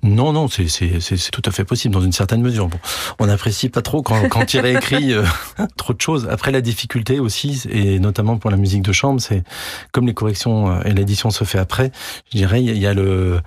Non, 0.02 0.32
non, 0.32 0.48
c'est 0.48 1.30
tout 1.30 1.42
à 1.44 1.50
fait 1.52 1.64
possible 1.64 1.94
dans 1.94 2.00
une 2.00 2.12
certaine 2.12 2.42
mesure. 2.42 2.66
Bon, 2.66 2.78
on 3.20 3.26
n'apprécie 3.26 3.68
pas 3.68 3.82
trop 3.82 4.02
quand, 4.02 4.28
quand 4.28 4.52
il 4.54 4.60
réécrit 4.60 5.12
euh, 5.12 5.24
trop 5.76 5.92
de 5.92 6.00
choses. 6.00 6.26
Après, 6.28 6.50
la 6.50 6.60
difficulté 6.60 7.20
aussi, 7.20 7.62
et 7.70 8.00
notamment 8.00 8.38
pour 8.38 8.50
la 8.50 8.56
musique 8.56 8.82
de 8.82 8.92
chambre, 8.92 9.20
c'est 9.20 9.44
comme 9.92 10.06
les 10.06 10.14
corrections 10.14 10.70
euh, 10.70 10.82
et 10.84 10.92
l'édition 10.92 11.30
se 11.30 11.44
fait 11.44 11.58
après, 11.58 11.92
je 12.32 12.38
dirais, 12.38 12.62
il 12.62 12.76
y 12.76 12.86
a 12.86 12.94
le 12.94 13.40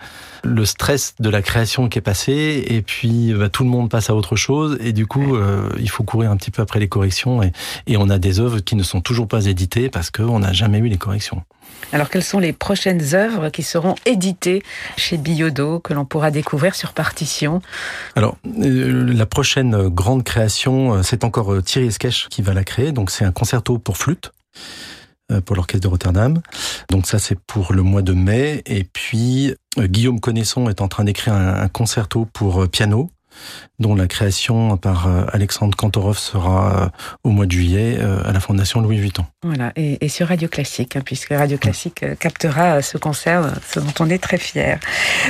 le 0.43 0.65
stress 0.65 1.15
de 1.19 1.29
la 1.29 1.41
création 1.41 1.89
qui 1.89 1.99
est 1.99 2.01
passé 2.01 2.63
et 2.67 2.81
puis 2.81 3.33
bah, 3.33 3.49
tout 3.49 3.63
le 3.63 3.69
monde 3.69 3.89
passe 3.89 4.09
à 4.09 4.15
autre 4.15 4.35
chose 4.35 4.77
et 4.81 4.93
du 4.93 5.05
coup 5.05 5.35
euh, 5.35 5.69
il 5.79 5.89
faut 5.89 6.03
courir 6.03 6.31
un 6.31 6.37
petit 6.37 6.51
peu 6.51 6.61
après 6.61 6.79
les 6.79 6.87
corrections 6.87 7.43
et, 7.43 7.51
et 7.87 7.97
on 7.97 8.09
a 8.09 8.19
des 8.19 8.39
œuvres 8.39 8.59
qui 8.59 8.75
ne 8.75 8.83
sont 8.83 9.01
toujours 9.01 9.27
pas 9.27 9.45
éditées 9.45 9.89
parce 9.89 10.11
qu'on 10.11 10.39
n'a 10.39 10.53
jamais 10.53 10.79
eu 10.79 10.87
les 10.87 10.97
corrections. 10.97 11.43
Alors 11.91 12.09
quelles 12.09 12.23
sont 12.23 12.39
les 12.39 12.53
prochaines 12.53 13.15
œuvres 13.15 13.49
qui 13.49 13.63
seront 13.63 13.95
éditées 14.05 14.63
chez 14.97 15.17
Biodo 15.17 15.79
que 15.79 15.93
l'on 15.93 16.05
pourra 16.05 16.31
découvrir 16.31 16.75
sur 16.75 16.93
partition? 16.93 17.61
Alors 18.15 18.37
euh, 18.45 19.13
la 19.13 19.25
prochaine 19.25 19.87
grande 19.87 20.23
création 20.23 20.95
euh, 20.95 21.03
c'est 21.03 21.23
encore 21.23 21.63
Thierry 21.63 21.87
Esquèche 21.87 22.27
qui 22.29 22.41
va 22.41 22.53
la 22.53 22.63
créer. 22.63 22.91
Donc 22.91 23.11
c'est 23.11 23.25
un 23.25 23.31
concerto 23.31 23.77
pour 23.77 23.97
flûte. 23.97 24.31
euh, 24.57 24.98
pour 25.45 25.55
l'orchestre 25.55 25.83
de 25.83 25.87
Rotterdam. 25.87 26.41
Donc 26.89 27.07
ça 27.07 27.19
c'est 27.19 27.39
pour 27.39 27.73
le 27.73 27.83
mois 27.83 28.01
de 28.01 28.13
mai. 28.13 28.61
Et 28.65 28.83
puis 28.83 29.53
euh, 29.77 29.87
Guillaume 29.87 30.19
Connaisson 30.19 30.69
est 30.69 30.81
en 30.81 30.87
train 30.87 31.03
d'écrire 31.03 31.33
un, 31.33 31.67
concerto 31.67 32.27
pour 32.33 32.63
euh, 32.63 32.67
piano 32.67 33.11
dont 33.79 33.95
la 33.95 34.07
création 34.07 34.77
par 34.77 35.07
euh, 35.07 35.23
Alexandre 35.31 35.75
Kantorov 35.75 36.17
sera 36.17 36.83
euh, 36.83 36.89
au 37.23 37.29
mois 37.29 37.45
de 37.45 37.51
juillet 37.51 37.97
euh, 37.99 38.21
à 38.25 38.33
la 38.33 38.39
Fondation 38.39 38.81
Louis 38.81 38.97
Vuitton. 38.97 39.25
Voilà, 39.43 39.71
et, 39.75 40.03
et 40.05 40.09
sur 40.09 40.27
Radio 40.27 40.49
Classique, 40.49 40.95
hein, 40.95 41.01
puisque 41.03 41.29
Radio 41.29 41.57
Classique 41.57 42.03
captera 42.19 42.81
ce 42.81 42.97
concert, 42.97 43.53
ce 43.65 43.79
dont 43.79 43.93
on 43.99 44.09
est 44.09 44.21
très 44.21 44.37
fier. 44.37 44.79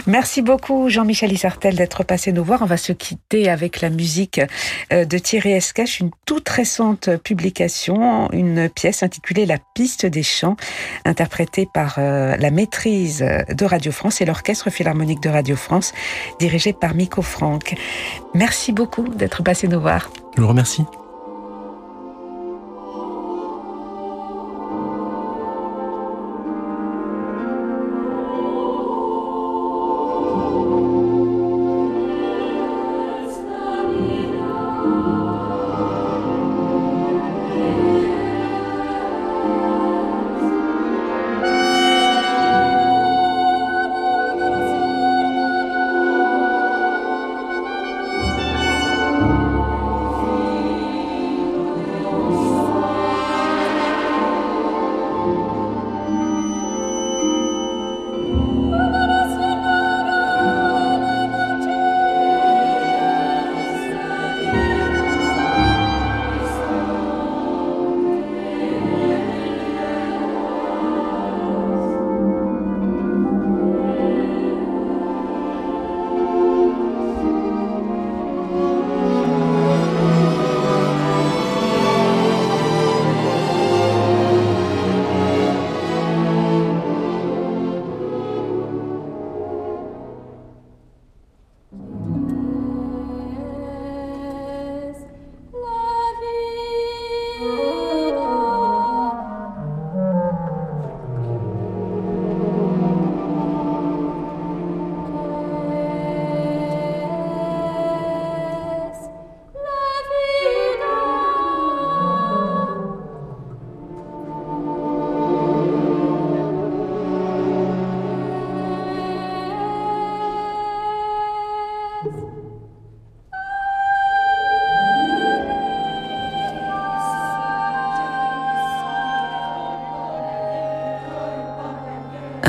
Merci 0.08 0.42
beaucoup 0.42 0.90
Jean-Michel 0.90 1.32
Isartel 1.32 1.76
d'être 1.76 2.04
passé 2.04 2.32
nous 2.32 2.44
voir. 2.44 2.64
On 2.64 2.66
va 2.66 2.78
se 2.78 2.92
quitter 2.92 3.50
avec 3.50 3.82
la 3.82 3.90
musique 3.90 4.42
de 4.92 5.18
Thierry 5.18 5.52
Escache, 5.52 6.00
une 6.00 6.10
toute 6.26 6.50
récente 6.50 7.18
publication, 7.18 8.32
une 8.32 8.70
pièce 8.70 9.04
intitulée 9.04 9.46
La 9.46 9.58
piste 9.76 10.06
des 10.06 10.24
chants, 10.24 10.58
interprétée 11.06 11.68
par 11.72 12.00
la 12.00 12.52
maîtrise 12.52 13.20
de 13.20 13.66
Radio 13.66 13.92
France 13.92 14.22
et 14.22 14.26
l'Orchestre 14.26 14.70
Philharmonique 14.70 15.22
de 15.22 15.30
Radio 15.30 15.56
France, 15.56 15.94
dirigé 16.40 16.74
par 16.74 16.96
Miko 16.96 17.22
Franck. 17.22 17.76
Merci 18.34 18.72
beaucoup 18.72 19.08
d'être 19.08 19.44
passé 19.44 19.68
nous 19.68 19.80
voir. 19.80 20.10
Je 20.36 20.42
vous 20.42 20.48
remercie. 20.48 20.86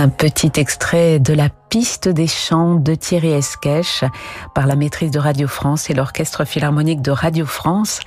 Un 0.00 0.08
petit 0.08 0.52
extrait 0.56 1.18
de 1.18 1.34
la 1.34 1.50
piste 1.50 2.08
des 2.08 2.26
chants 2.26 2.76
de 2.76 2.94
Thierry 2.94 3.32
Esquèche 3.32 4.02
par 4.54 4.66
la 4.66 4.74
maîtrise 4.74 5.10
de 5.10 5.18
Radio 5.18 5.46
France 5.46 5.90
et 5.90 5.94
l'orchestre 5.94 6.46
philharmonique 6.46 7.02
de 7.02 7.10
Radio 7.10 7.44
France, 7.44 8.00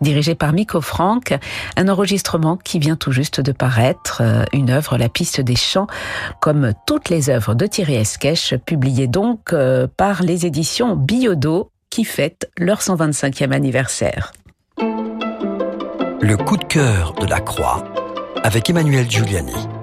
dirigé 0.00 0.36
par 0.36 0.52
Miko 0.52 0.80
Franck. 0.80 1.36
Un 1.76 1.88
enregistrement 1.88 2.56
qui 2.56 2.78
vient 2.78 2.94
tout 2.94 3.10
juste 3.10 3.40
de 3.40 3.50
paraître, 3.50 4.20
euh, 4.20 4.44
une 4.52 4.70
œuvre, 4.70 4.96
la 4.96 5.08
piste 5.08 5.40
des 5.40 5.56
chants, 5.56 5.88
comme 6.40 6.72
toutes 6.86 7.08
les 7.08 7.30
œuvres 7.30 7.56
de 7.56 7.66
Thierry 7.66 7.96
Esquèche, 7.96 8.54
publiées 8.54 9.08
donc 9.08 9.52
euh, 9.52 9.88
par 9.96 10.22
les 10.22 10.46
éditions 10.46 10.94
Biodo 10.94 11.72
qui 11.90 12.04
fêtent 12.04 12.48
leur 12.58 12.78
125e 12.78 13.50
anniversaire. 13.50 14.30
Le 14.78 16.36
coup 16.36 16.58
de 16.58 16.64
cœur 16.64 17.12
de 17.20 17.26
la 17.26 17.40
Croix 17.40 17.82
avec 18.44 18.70
Emmanuel 18.70 19.10
Giuliani. 19.10 19.79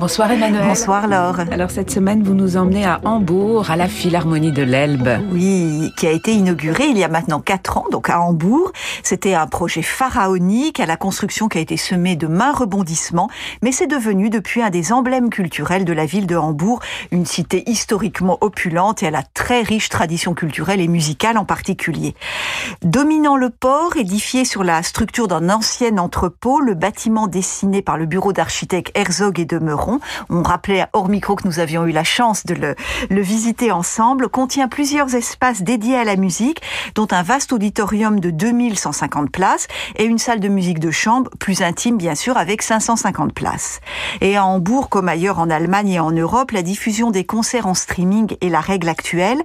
Bonsoir 0.00 0.32
Emmanuel. 0.32 0.62
Bonsoir 0.66 1.06
Laure. 1.08 1.40
Alors 1.52 1.70
cette 1.70 1.90
semaine, 1.90 2.22
vous 2.22 2.32
nous 2.32 2.56
emmenez 2.56 2.86
à 2.86 3.02
Hambourg, 3.04 3.70
à 3.70 3.76
la 3.76 3.86
Philharmonie 3.86 4.50
de 4.50 4.62
l'Elbe. 4.62 5.20
Oui, 5.30 5.92
qui 5.98 6.06
a 6.06 6.10
été 6.10 6.32
inaugurée 6.32 6.86
il 6.86 6.96
y 6.96 7.04
a 7.04 7.08
maintenant 7.08 7.38
quatre 7.38 7.76
ans, 7.76 7.84
donc 7.92 8.08
à 8.08 8.18
Hambourg. 8.18 8.72
C'était 9.02 9.34
un 9.34 9.46
projet 9.46 9.82
pharaonique 9.82 10.80
à 10.80 10.86
la 10.86 10.96
construction 10.96 11.48
qui 11.48 11.58
a 11.58 11.60
été 11.60 11.76
semée 11.76 12.16
de 12.16 12.26
mains 12.26 12.52
rebondissements, 12.52 13.28
mais 13.60 13.72
c'est 13.72 13.88
devenu 13.88 14.30
depuis 14.30 14.62
un 14.62 14.70
des 14.70 14.90
emblèmes 14.90 15.28
culturels 15.28 15.84
de 15.84 15.92
la 15.92 16.06
ville 16.06 16.26
de 16.26 16.36
Hambourg, 16.36 16.80
une 17.10 17.26
cité 17.26 17.68
historiquement 17.68 18.38
opulente 18.40 19.02
et 19.02 19.08
à 19.08 19.10
la 19.10 19.22
très 19.22 19.60
riche 19.60 19.90
tradition 19.90 20.32
culturelle 20.32 20.80
et 20.80 20.88
musicale 20.88 21.36
en 21.36 21.44
particulier. 21.44 22.14
Dominant 22.80 23.36
le 23.36 23.50
port, 23.50 23.98
édifié 23.98 24.46
sur 24.46 24.64
la 24.64 24.82
structure 24.82 25.28
d'un 25.28 25.50
ancien 25.50 25.98
entrepôt, 25.98 26.60
le 26.60 26.72
bâtiment 26.72 27.26
dessiné 27.26 27.82
par 27.82 27.98
le 27.98 28.06
bureau 28.06 28.32
d'architectes 28.32 28.96
Herzog 28.96 29.38
et 29.38 29.44
de 29.44 29.58
Meuron 29.58 29.89
on 30.28 30.42
rappelait 30.42 30.86
hors 30.92 31.08
micro 31.08 31.34
que 31.34 31.46
nous 31.46 31.58
avions 31.58 31.86
eu 31.86 31.92
la 31.92 32.04
chance 32.04 32.46
de 32.46 32.54
le, 32.54 32.74
le 33.08 33.20
visiter 33.20 33.72
ensemble, 33.72 34.28
contient 34.28 34.68
plusieurs 34.68 35.14
espaces 35.14 35.62
dédiés 35.62 35.96
à 35.96 36.04
la 36.04 36.16
musique, 36.16 36.60
dont 36.94 37.08
un 37.10 37.22
vaste 37.22 37.52
auditorium 37.52 38.20
de 38.20 38.30
2150 38.30 39.30
places 39.30 39.66
et 39.96 40.04
une 40.04 40.18
salle 40.18 40.40
de 40.40 40.48
musique 40.48 40.80
de 40.80 40.90
chambre 40.90 41.30
plus 41.38 41.62
intime 41.62 41.96
bien 41.96 42.14
sûr 42.14 42.36
avec 42.36 42.62
550 42.62 43.32
places. 43.32 43.80
Et 44.20 44.36
à 44.36 44.44
Hambourg 44.44 44.88
comme 44.88 45.08
ailleurs 45.08 45.38
en 45.38 45.50
Allemagne 45.50 45.90
et 45.90 46.00
en 46.00 46.10
Europe, 46.10 46.50
la 46.52 46.62
diffusion 46.62 47.10
des 47.10 47.24
concerts 47.24 47.66
en 47.66 47.74
streaming 47.74 48.36
est 48.40 48.48
la 48.48 48.60
règle 48.60 48.88
actuelle 48.88 49.42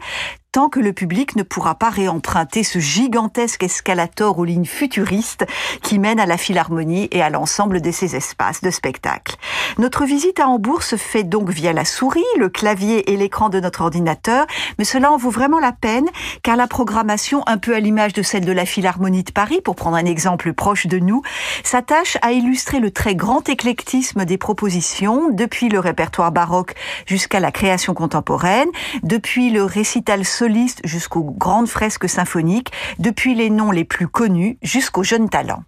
tant 0.55 0.69
que 0.69 0.79
le 0.79 0.93
public 0.93 1.35
ne 1.35 1.43
pourra 1.43 1.75
pas 1.75 1.89
réemprunter 1.89 2.63
ce 2.63 2.79
gigantesque 2.79 3.63
escalator 3.63 4.39
aux 4.39 4.45
lignes 4.45 4.63
futuristes 4.63 5.45
qui 5.81 5.99
mène 5.99 6.17
à 6.17 6.25
la 6.25 6.37
Philharmonie 6.37 7.09
et 7.11 7.21
à 7.21 7.29
l'ensemble 7.29 7.81
de 7.81 7.91
ses 7.91 8.15
espaces 8.15 8.61
de 8.61 8.71
spectacle. 8.71 9.35
Notre 9.79 10.05
visite 10.05 10.39
à 10.39 10.47
Hambourg 10.47 10.83
se 10.83 10.95
fait 10.95 11.25
donc 11.25 11.49
via 11.49 11.73
la 11.73 11.83
souris, 11.83 12.23
le 12.39 12.47
clavier 12.47 13.11
et 13.11 13.17
l'écran 13.17 13.49
de 13.49 13.59
notre 13.59 13.81
ordinateur, 13.81 14.47
mais 14.79 14.85
cela 14.85 15.11
en 15.11 15.17
vaut 15.17 15.29
vraiment 15.29 15.59
la 15.59 15.73
peine 15.73 16.07
car 16.41 16.55
la 16.55 16.67
programmation, 16.67 17.43
un 17.47 17.57
peu 17.57 17.75
à 17.75 17.81
l'image 17.81 18.13
de 18.13 18.21
celle 18.21 18.45
de 18.45 18.53
la 18.53 18.65
Philharmonie 18.65 19.23
de 19.23 19.31
Paris, 19.33 19.59
pour 19.61 19.75
prendre 19.75 19.97
un 19.97 20.05
exemple 20.05 20.53
proche 20.53 20.87
de 20.87 20.99
nous, 20.99 21.21
s'attache 21.65 22.17
à 22.21 22.31
illustrer 22.31 22.79
le 22.79 22.91
très 22.91 23.15
grand 23.15 23.49
éclectisme 23.49 24.23
des 24.23 24.37
propositions, 24.37 25.31
depuis 25.31 25.67
le 25.67 25.79
répertoire 25.79 26.31
baroque 26.31 26.75
jusqu'à 27.07 27.41
la 27.41 27.51
création 27.51 27.93
contemporaine, 27.93 28.69
depuis 29.03 29.49
le 29.49 29.65
récital 29.65 30.23
soliste 30.45 30.81
jusqu'aux 30.83 31.23
grandes 31.23 31.67
fresques 31.67 32.07
symphoniques, 32.07 32.71
depuis 32.99 33.33
les 33.33 33.49
noms 33.49 33.71
les 33.71 33.83
plus 33.83 34.07
connus 34.07 34.59
jusqu'aux 34.61 35.01
jeunes 35.01 35.27
talents. 35.27 35.63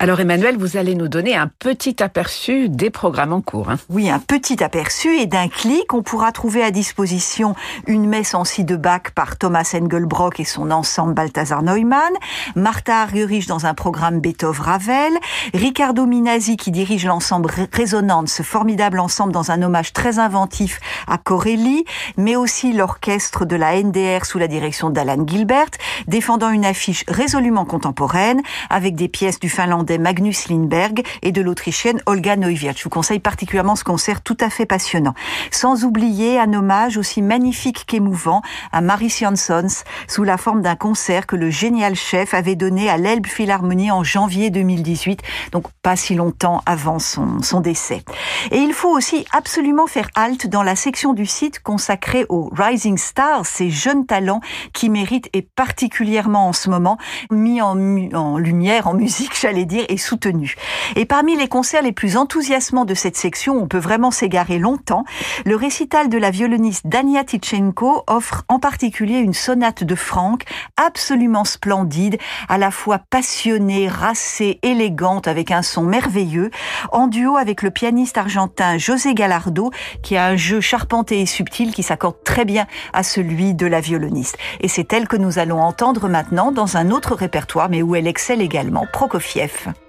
Alors 0.00 0.20
Emmanuel, 0.20 0.56
vous 0.56 0.76
allez 0.76 0.94
nous 0.94 1.08
donner 1.08 1.34
un 1.34 1.50
petit 1.58 2.02
aperçu 2.02 2.68
des 2.68 2.90
programmes 2.90 3.32
en 3.32 3.40
cours. 3.40 3.70
Hein. 3.70 3.78
Oui, 3.88 4.08
un 4.08 4.20
petit 4.20 4.62
aperçu 4.62 5.16
et 5.18 5.26
d'un 5.26 5.48
clic, 5.48 5.92
on 5.92 6.02
pourra 6.02 6.30
trouver 6.30 6.62
à 6.62 6.70
disposition 6.70 7.54
une 7.86 8.08
messe 8.08 8.34
en 8.34 8.44
si 8.44 8.64
de 8.64 8.76
Bach 8.76 9.10
par 9.14 9.36
Thomas 9.36 9.74
Engelbrock 9.74 10.38
et 10.38 10.44
son 10.44 10.70
ensemble 10.70 11.14
Balthasar 11.14 11.62
Neumann, 11.62 12.12
Martha 12.54 13.02
Argerich 13.02 13.48
dans 13.48 13.66
un 13.66 13.74
programme 13.74 14.20
Beethoven-Ravel, 14.20 15.14
Riccardo 15.54 16.06
Minasi 16.06 16.56
qui 16.56 16.70
dirige 16.70 17.04
l'ensemble 17.04 17.50
Résonance, 17.72 18.32
ce 18.32 18.42
formidable 18.42 19.00
ensemble 19.00 19.32
dans 19.32 19.50
un 19.50 19.62
hommage 19.62 19.92
très 19.92 20.18
inventif 20.18 20.80
à 21.06 21.18
Corelli, 21.18 21.84
mais 22.16 22.36
aussi 22.36 22.72
l'orchestre 22.72 23.44
de 23.44 23.56
la 23.56 23.82
NDR 23.82 24.24
sous 24.24 24.38
la 24.38 24.46
direction 24.46 24.90
d'Alan 24.90 25.26
Gilbert, 25.26 25.70
défendant 26.06 26.50
une 26.50 26.64
affiche 26.64 27.04
résolument 27.08 27.64
contemporaine 27.64 28.42
avec 28.70 28.94
des 28.94 29.08
pièces 29.08 29.40
du 29.40 29.47
finlandais 29.48 29.98
Magnus 29.98 30.48
Lindberg 30.48 31.02
et 31.22 31.32
de 31.32 31.42
l'autrichienne 31.42 32.00
Olga 32.06 32.36
Neuwirth. 32.36 32.78
Je 32.78 32.84
vous 32.84 32.90
conseille 32.90 33.18
particulièrement 33.18 33.76
ce 33.76 33.84
concert 33.84 34.22
tout 34.22 34.36
à 34.40 34.50
fait 34.50 34.66
passionnant. 34.66 35.14
Sans 35.50 35.84
oublier 35.84 36.38
un 36.38 36.52
hommage 36.52 36.96
aussi 36.96 37.22
magnifique 37.22 37.84
qu'émouvant 37.86 38.42
à 38.72 38.80
Maris 38.80 39.16
Janssons 39.20 39.84
sous 40.06 40.24
la 40.24 40.36
forme 40.36 40.62
d'un 40.62 40.76
concert 40.76 41.26
que 41.26 41.36
le 41.36 41.50
génial 41.50 41.94
chef 41.94 42.34
avait 42.34 42.56
donné 42.56 42.88
à 42.88 42.96
l'Elbe 42.96 43.26
Philharmonie 43.26 43.90
en 43.90 44.04
janvier 44.04 44.50
2018, 44.50 45.22
donc 45.52 45.64
pas 45.82 45.96
si 45.96 46.14
longtemps 46.14 46.62
avant 46.66 46.98
son, 46.98 47.42
son 47.42 47.60
décès. 47.60 48.02
Et 48.50 48.58
il 48.58 48.72
faut 48.72 48.90
aussi 48.90 49.24
absolument 49.32 49.86
faire 49.86 50.08
halte 50.14 50.46
dans 50.46 50.62
la 50.62 50.76
section 50.76 51.12
du 51.12 51.26
site 51.26 51.60
consacrée 51.60 52.26
aux 52.28 52.50
Rising 52.56 52.98
Stars, 52.98 53.46
ces 53.46 53.70
jeunes 53.70 54.06
talents 54.06 54.40
qui 54.72 54.88
méritent 54.88 55.30
et 55.32 55.42
particulièrement 55.42 56.48
en 56.48 56.52
ce 56.52 56.70
moment 56.70 56.98
mis 57.30 57.60
en 57.62 58.38
lumière, 58.38 58.88
en 58.88 58.94
musique 58.94 59.34
j'allais 59.40 59.64
dire, 59.64 59.84
est 59.88 59.96
soutenu. 59.96 60.56
Et 60.96 61.04
parmi 61.04 61.36
les 61.36 61.48
concerts 61.48 61.82
les 61.82 61.92
plus 61.92 62.16
enthousiasmants 62.16 62.84
de 62.84 62.94
cette 62.94 63.16
section, 63.16 63.54
on 63.56 63.68
peut 63.68 63.78
vraiment 63.78 64.10
s'égarer 64.10 64.58
longtemps, 64.58 65.04
le 65.44 65.56
récital 65.56 66.08
de 66.08 66.18
la 66.18 66.30
violoniste 66.30 66.86
Dania 66.86 67.24
Tichenko 67.24 68.04
offre 68.06 68.44
en 68.48 68.58
particulier 68.58 69.18
une 69.18 69.34
sonate 69.34 69.84
de 69.84 69.94
Franck 69.94 70.44
absolument 70.76 71.44
splendide, 71.44 72.18
à 72.48 72.58
la 72.58 72.70
fois 72.70 72.98
passionnée, 72.98 73.88
racée, 73.88 74.58
élégante, 74.62 75.28
avec 75.28 75.50
un 75.50 75.62
son 75.62 75.82
merveilleux, 75.82 76.50
en 76.92 77.06
duo 77.06 77.36
avec 77.36 77.62
le 77.62 77.70
pianiste 77.70 78.18
argentin 78.18 78.78
José 78.78 79.14
Gallardo, 79.14 79.70
qui 80.02 80.16
a 80.16 80.26
un 80.26 80.36
jeu 80.36 80.60
charpenté 80.60 81.20
et 81.20 81.26
subtil 81.26 81.72
qui 81.72 81.82
s'accorde 81.82 82.22
très 82.24 82.44
bien 82.44 82.66
à 82.92 83.02
celui 83.02 83.54
de 83.54 83.66
la 83.66 83.80
violoniste. 83.80 84.36
Et 84.60 84.68
c'est 84.68 84.92
elle 84.92 85.06
que 85.06 85.16
nous 85.16 85.38
allons 85.38 85.60
entendre 85.60 86.08
maintenant 86.08 86.52
dans 86.52 86.76
un 86.76 86.90
autre 86.90 87.14
répertoire, 87.14 87.68
mais 87.68 87.82
où 87.82 87.94
elle 87.94 88.06
excelle 88.06 88.42
également, 88.42 88.86
Prokofiev. 88.92 89.27
Prokofiev. 89.28 89.87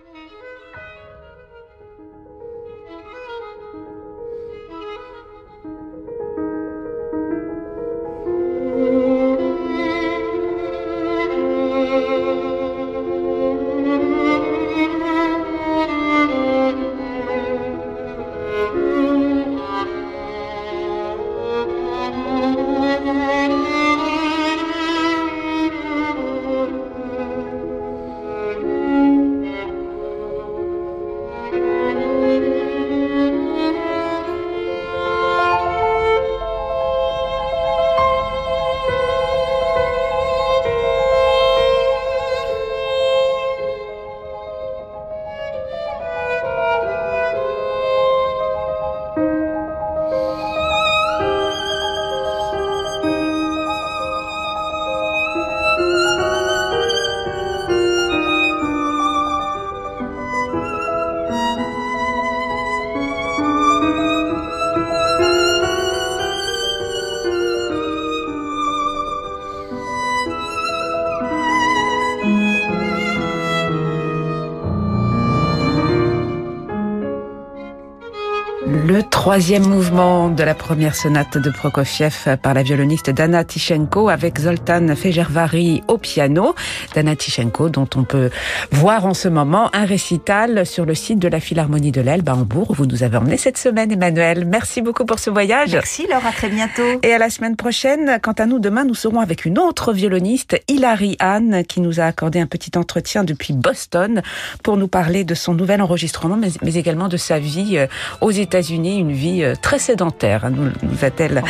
Troisième 79.30 79.68
mouvement 79.68 80.30
de 80.30 80.42
la 80.42 80.56
première 80.56 80.96
sonate 80.96 81.38
de 81.38 81.52
Prokofiev 81.52 82.36
par 82.42 82.56
la 82.56 82.64
violoniste 82.64 83.12
Dana 83.12 83.44
Tishenko 83.44 84.10
avec 84.10 84.40
Zoltan 84.40 84.96
Fejervari 84.96 85.84
au 85.88 86.00
piano. 86.00 86.56
Dana 86.96 87.16
Tishenko 87.16 87.70
dont 87.70 87.88
on 87.96 88.06
peut 88.06 88.32
voir 88.72 89.06
en 89.06 89.14
ce 89.14 89.28
moment 89.28 89.70
un 89.76 89.86
récital 89.86 90.66
sur 90.66 90.84
le 90.84 90.96
site 90.96 91.20
de 91.20 91.28
la 91.28 91.40
Philharmonie 91.40 91.92
de 91.92 92.02
l'Elbe 92.02 92.28
à 92.28 92.34
Hambourg 92.34 92.72
où 92.72 92.74
vous 92.74 92.88
nous 92.88 93.04
avez 93.04 93.18
emmené 93.18 93.38
cette 93.38 93.60
semaine 93.60 93.92
Emmanuel. 93.92 94.46
Merci 94.48 94.82
beaucoup 94.82 95.06
pour 95.06 95.20
ce 95.20 95.30
voyage. 95.30 95.74
Merci 95.74 96.08
Laure, 96.10 96.26
à 96.26 96.32
très 96.32 96.50
bientôt. 96.50 97.00
Et 97.04 97.14
à 97.14 97.20
la 97.20 97.30
semaine 97.30 97.56
prochaine. 97.56 98.18
Quant 98.24 98.32
à 98.32 98.48
nous, 98.48 98.58
demain 98.58 98.84
nous 98.84 98.96
serons 98.96 99.20
avec 99.20 99.46
une 99.46 99.60
autre 99.60 99.94
violoniste, 99.94 100.60
Hilary 100.68 101.18
Anne, 101.20 101.64
qui 101.66 101.82
nous 101.82 102.00
a 102.00 102.06
accordé 102.06 102.40
un 102.40 102.48
petit 102.48 102.72
entretien 102.80 103.24
depuis 103.24 103.54
Boston 103.54 104.24
pour 104.64 104.76
nous 104.76 104.88
parler 104.88 105.24
de 105.24 105.36
son 105.36 105.54
nouvel 105.54 105.84
enregistrement 105.84 106.36
mais, 106.36 106.74
également 106.74 107.10
de 107.10 107.18
sa 107.18 107.38
vie 107.38 107.78
euh, 107.78 107.86
aux 108.22 108.32
États-Unis 108.32 108.98
une 108.98 109.19
vie 109.20 109.44
euh, 109.44 109.56
très 109.56 109.80
sédentaire, 109.80 110.46
hein, 110.46 110.52
nous, 110.52 110.72
nous 110.82 111.06
a-t-elle 111.06 111.44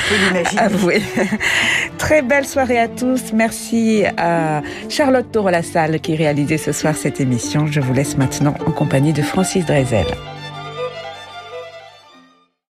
avoué. 0.58 1.02
très 1.98 2.22
belle 2.22 2.46
soirée 2.46 2.80
à 2.80 2.88
tous. 2.88 3.32
Merci 3.34 4.04
à 4.18 4.62
Charlotte 4.90 5.32
Toro-Lassalle 5.32 6.00
qui 6.00 6.16
réalisait 6.16 6.58
ce 6.58 6.72
soir 6.72 6.96
cette 6.96 7.22
émission. 7.22 7.68
Je 7.68 7.80
vous 7.80 7.94
laisse 7.94 8.18
maintenant 8.18 8.56
en 8.66 8.72
compagnie 8.72 9.14
de 9.14 9.22
Francis 9.22 9.66
Drezel. 9.66 10.08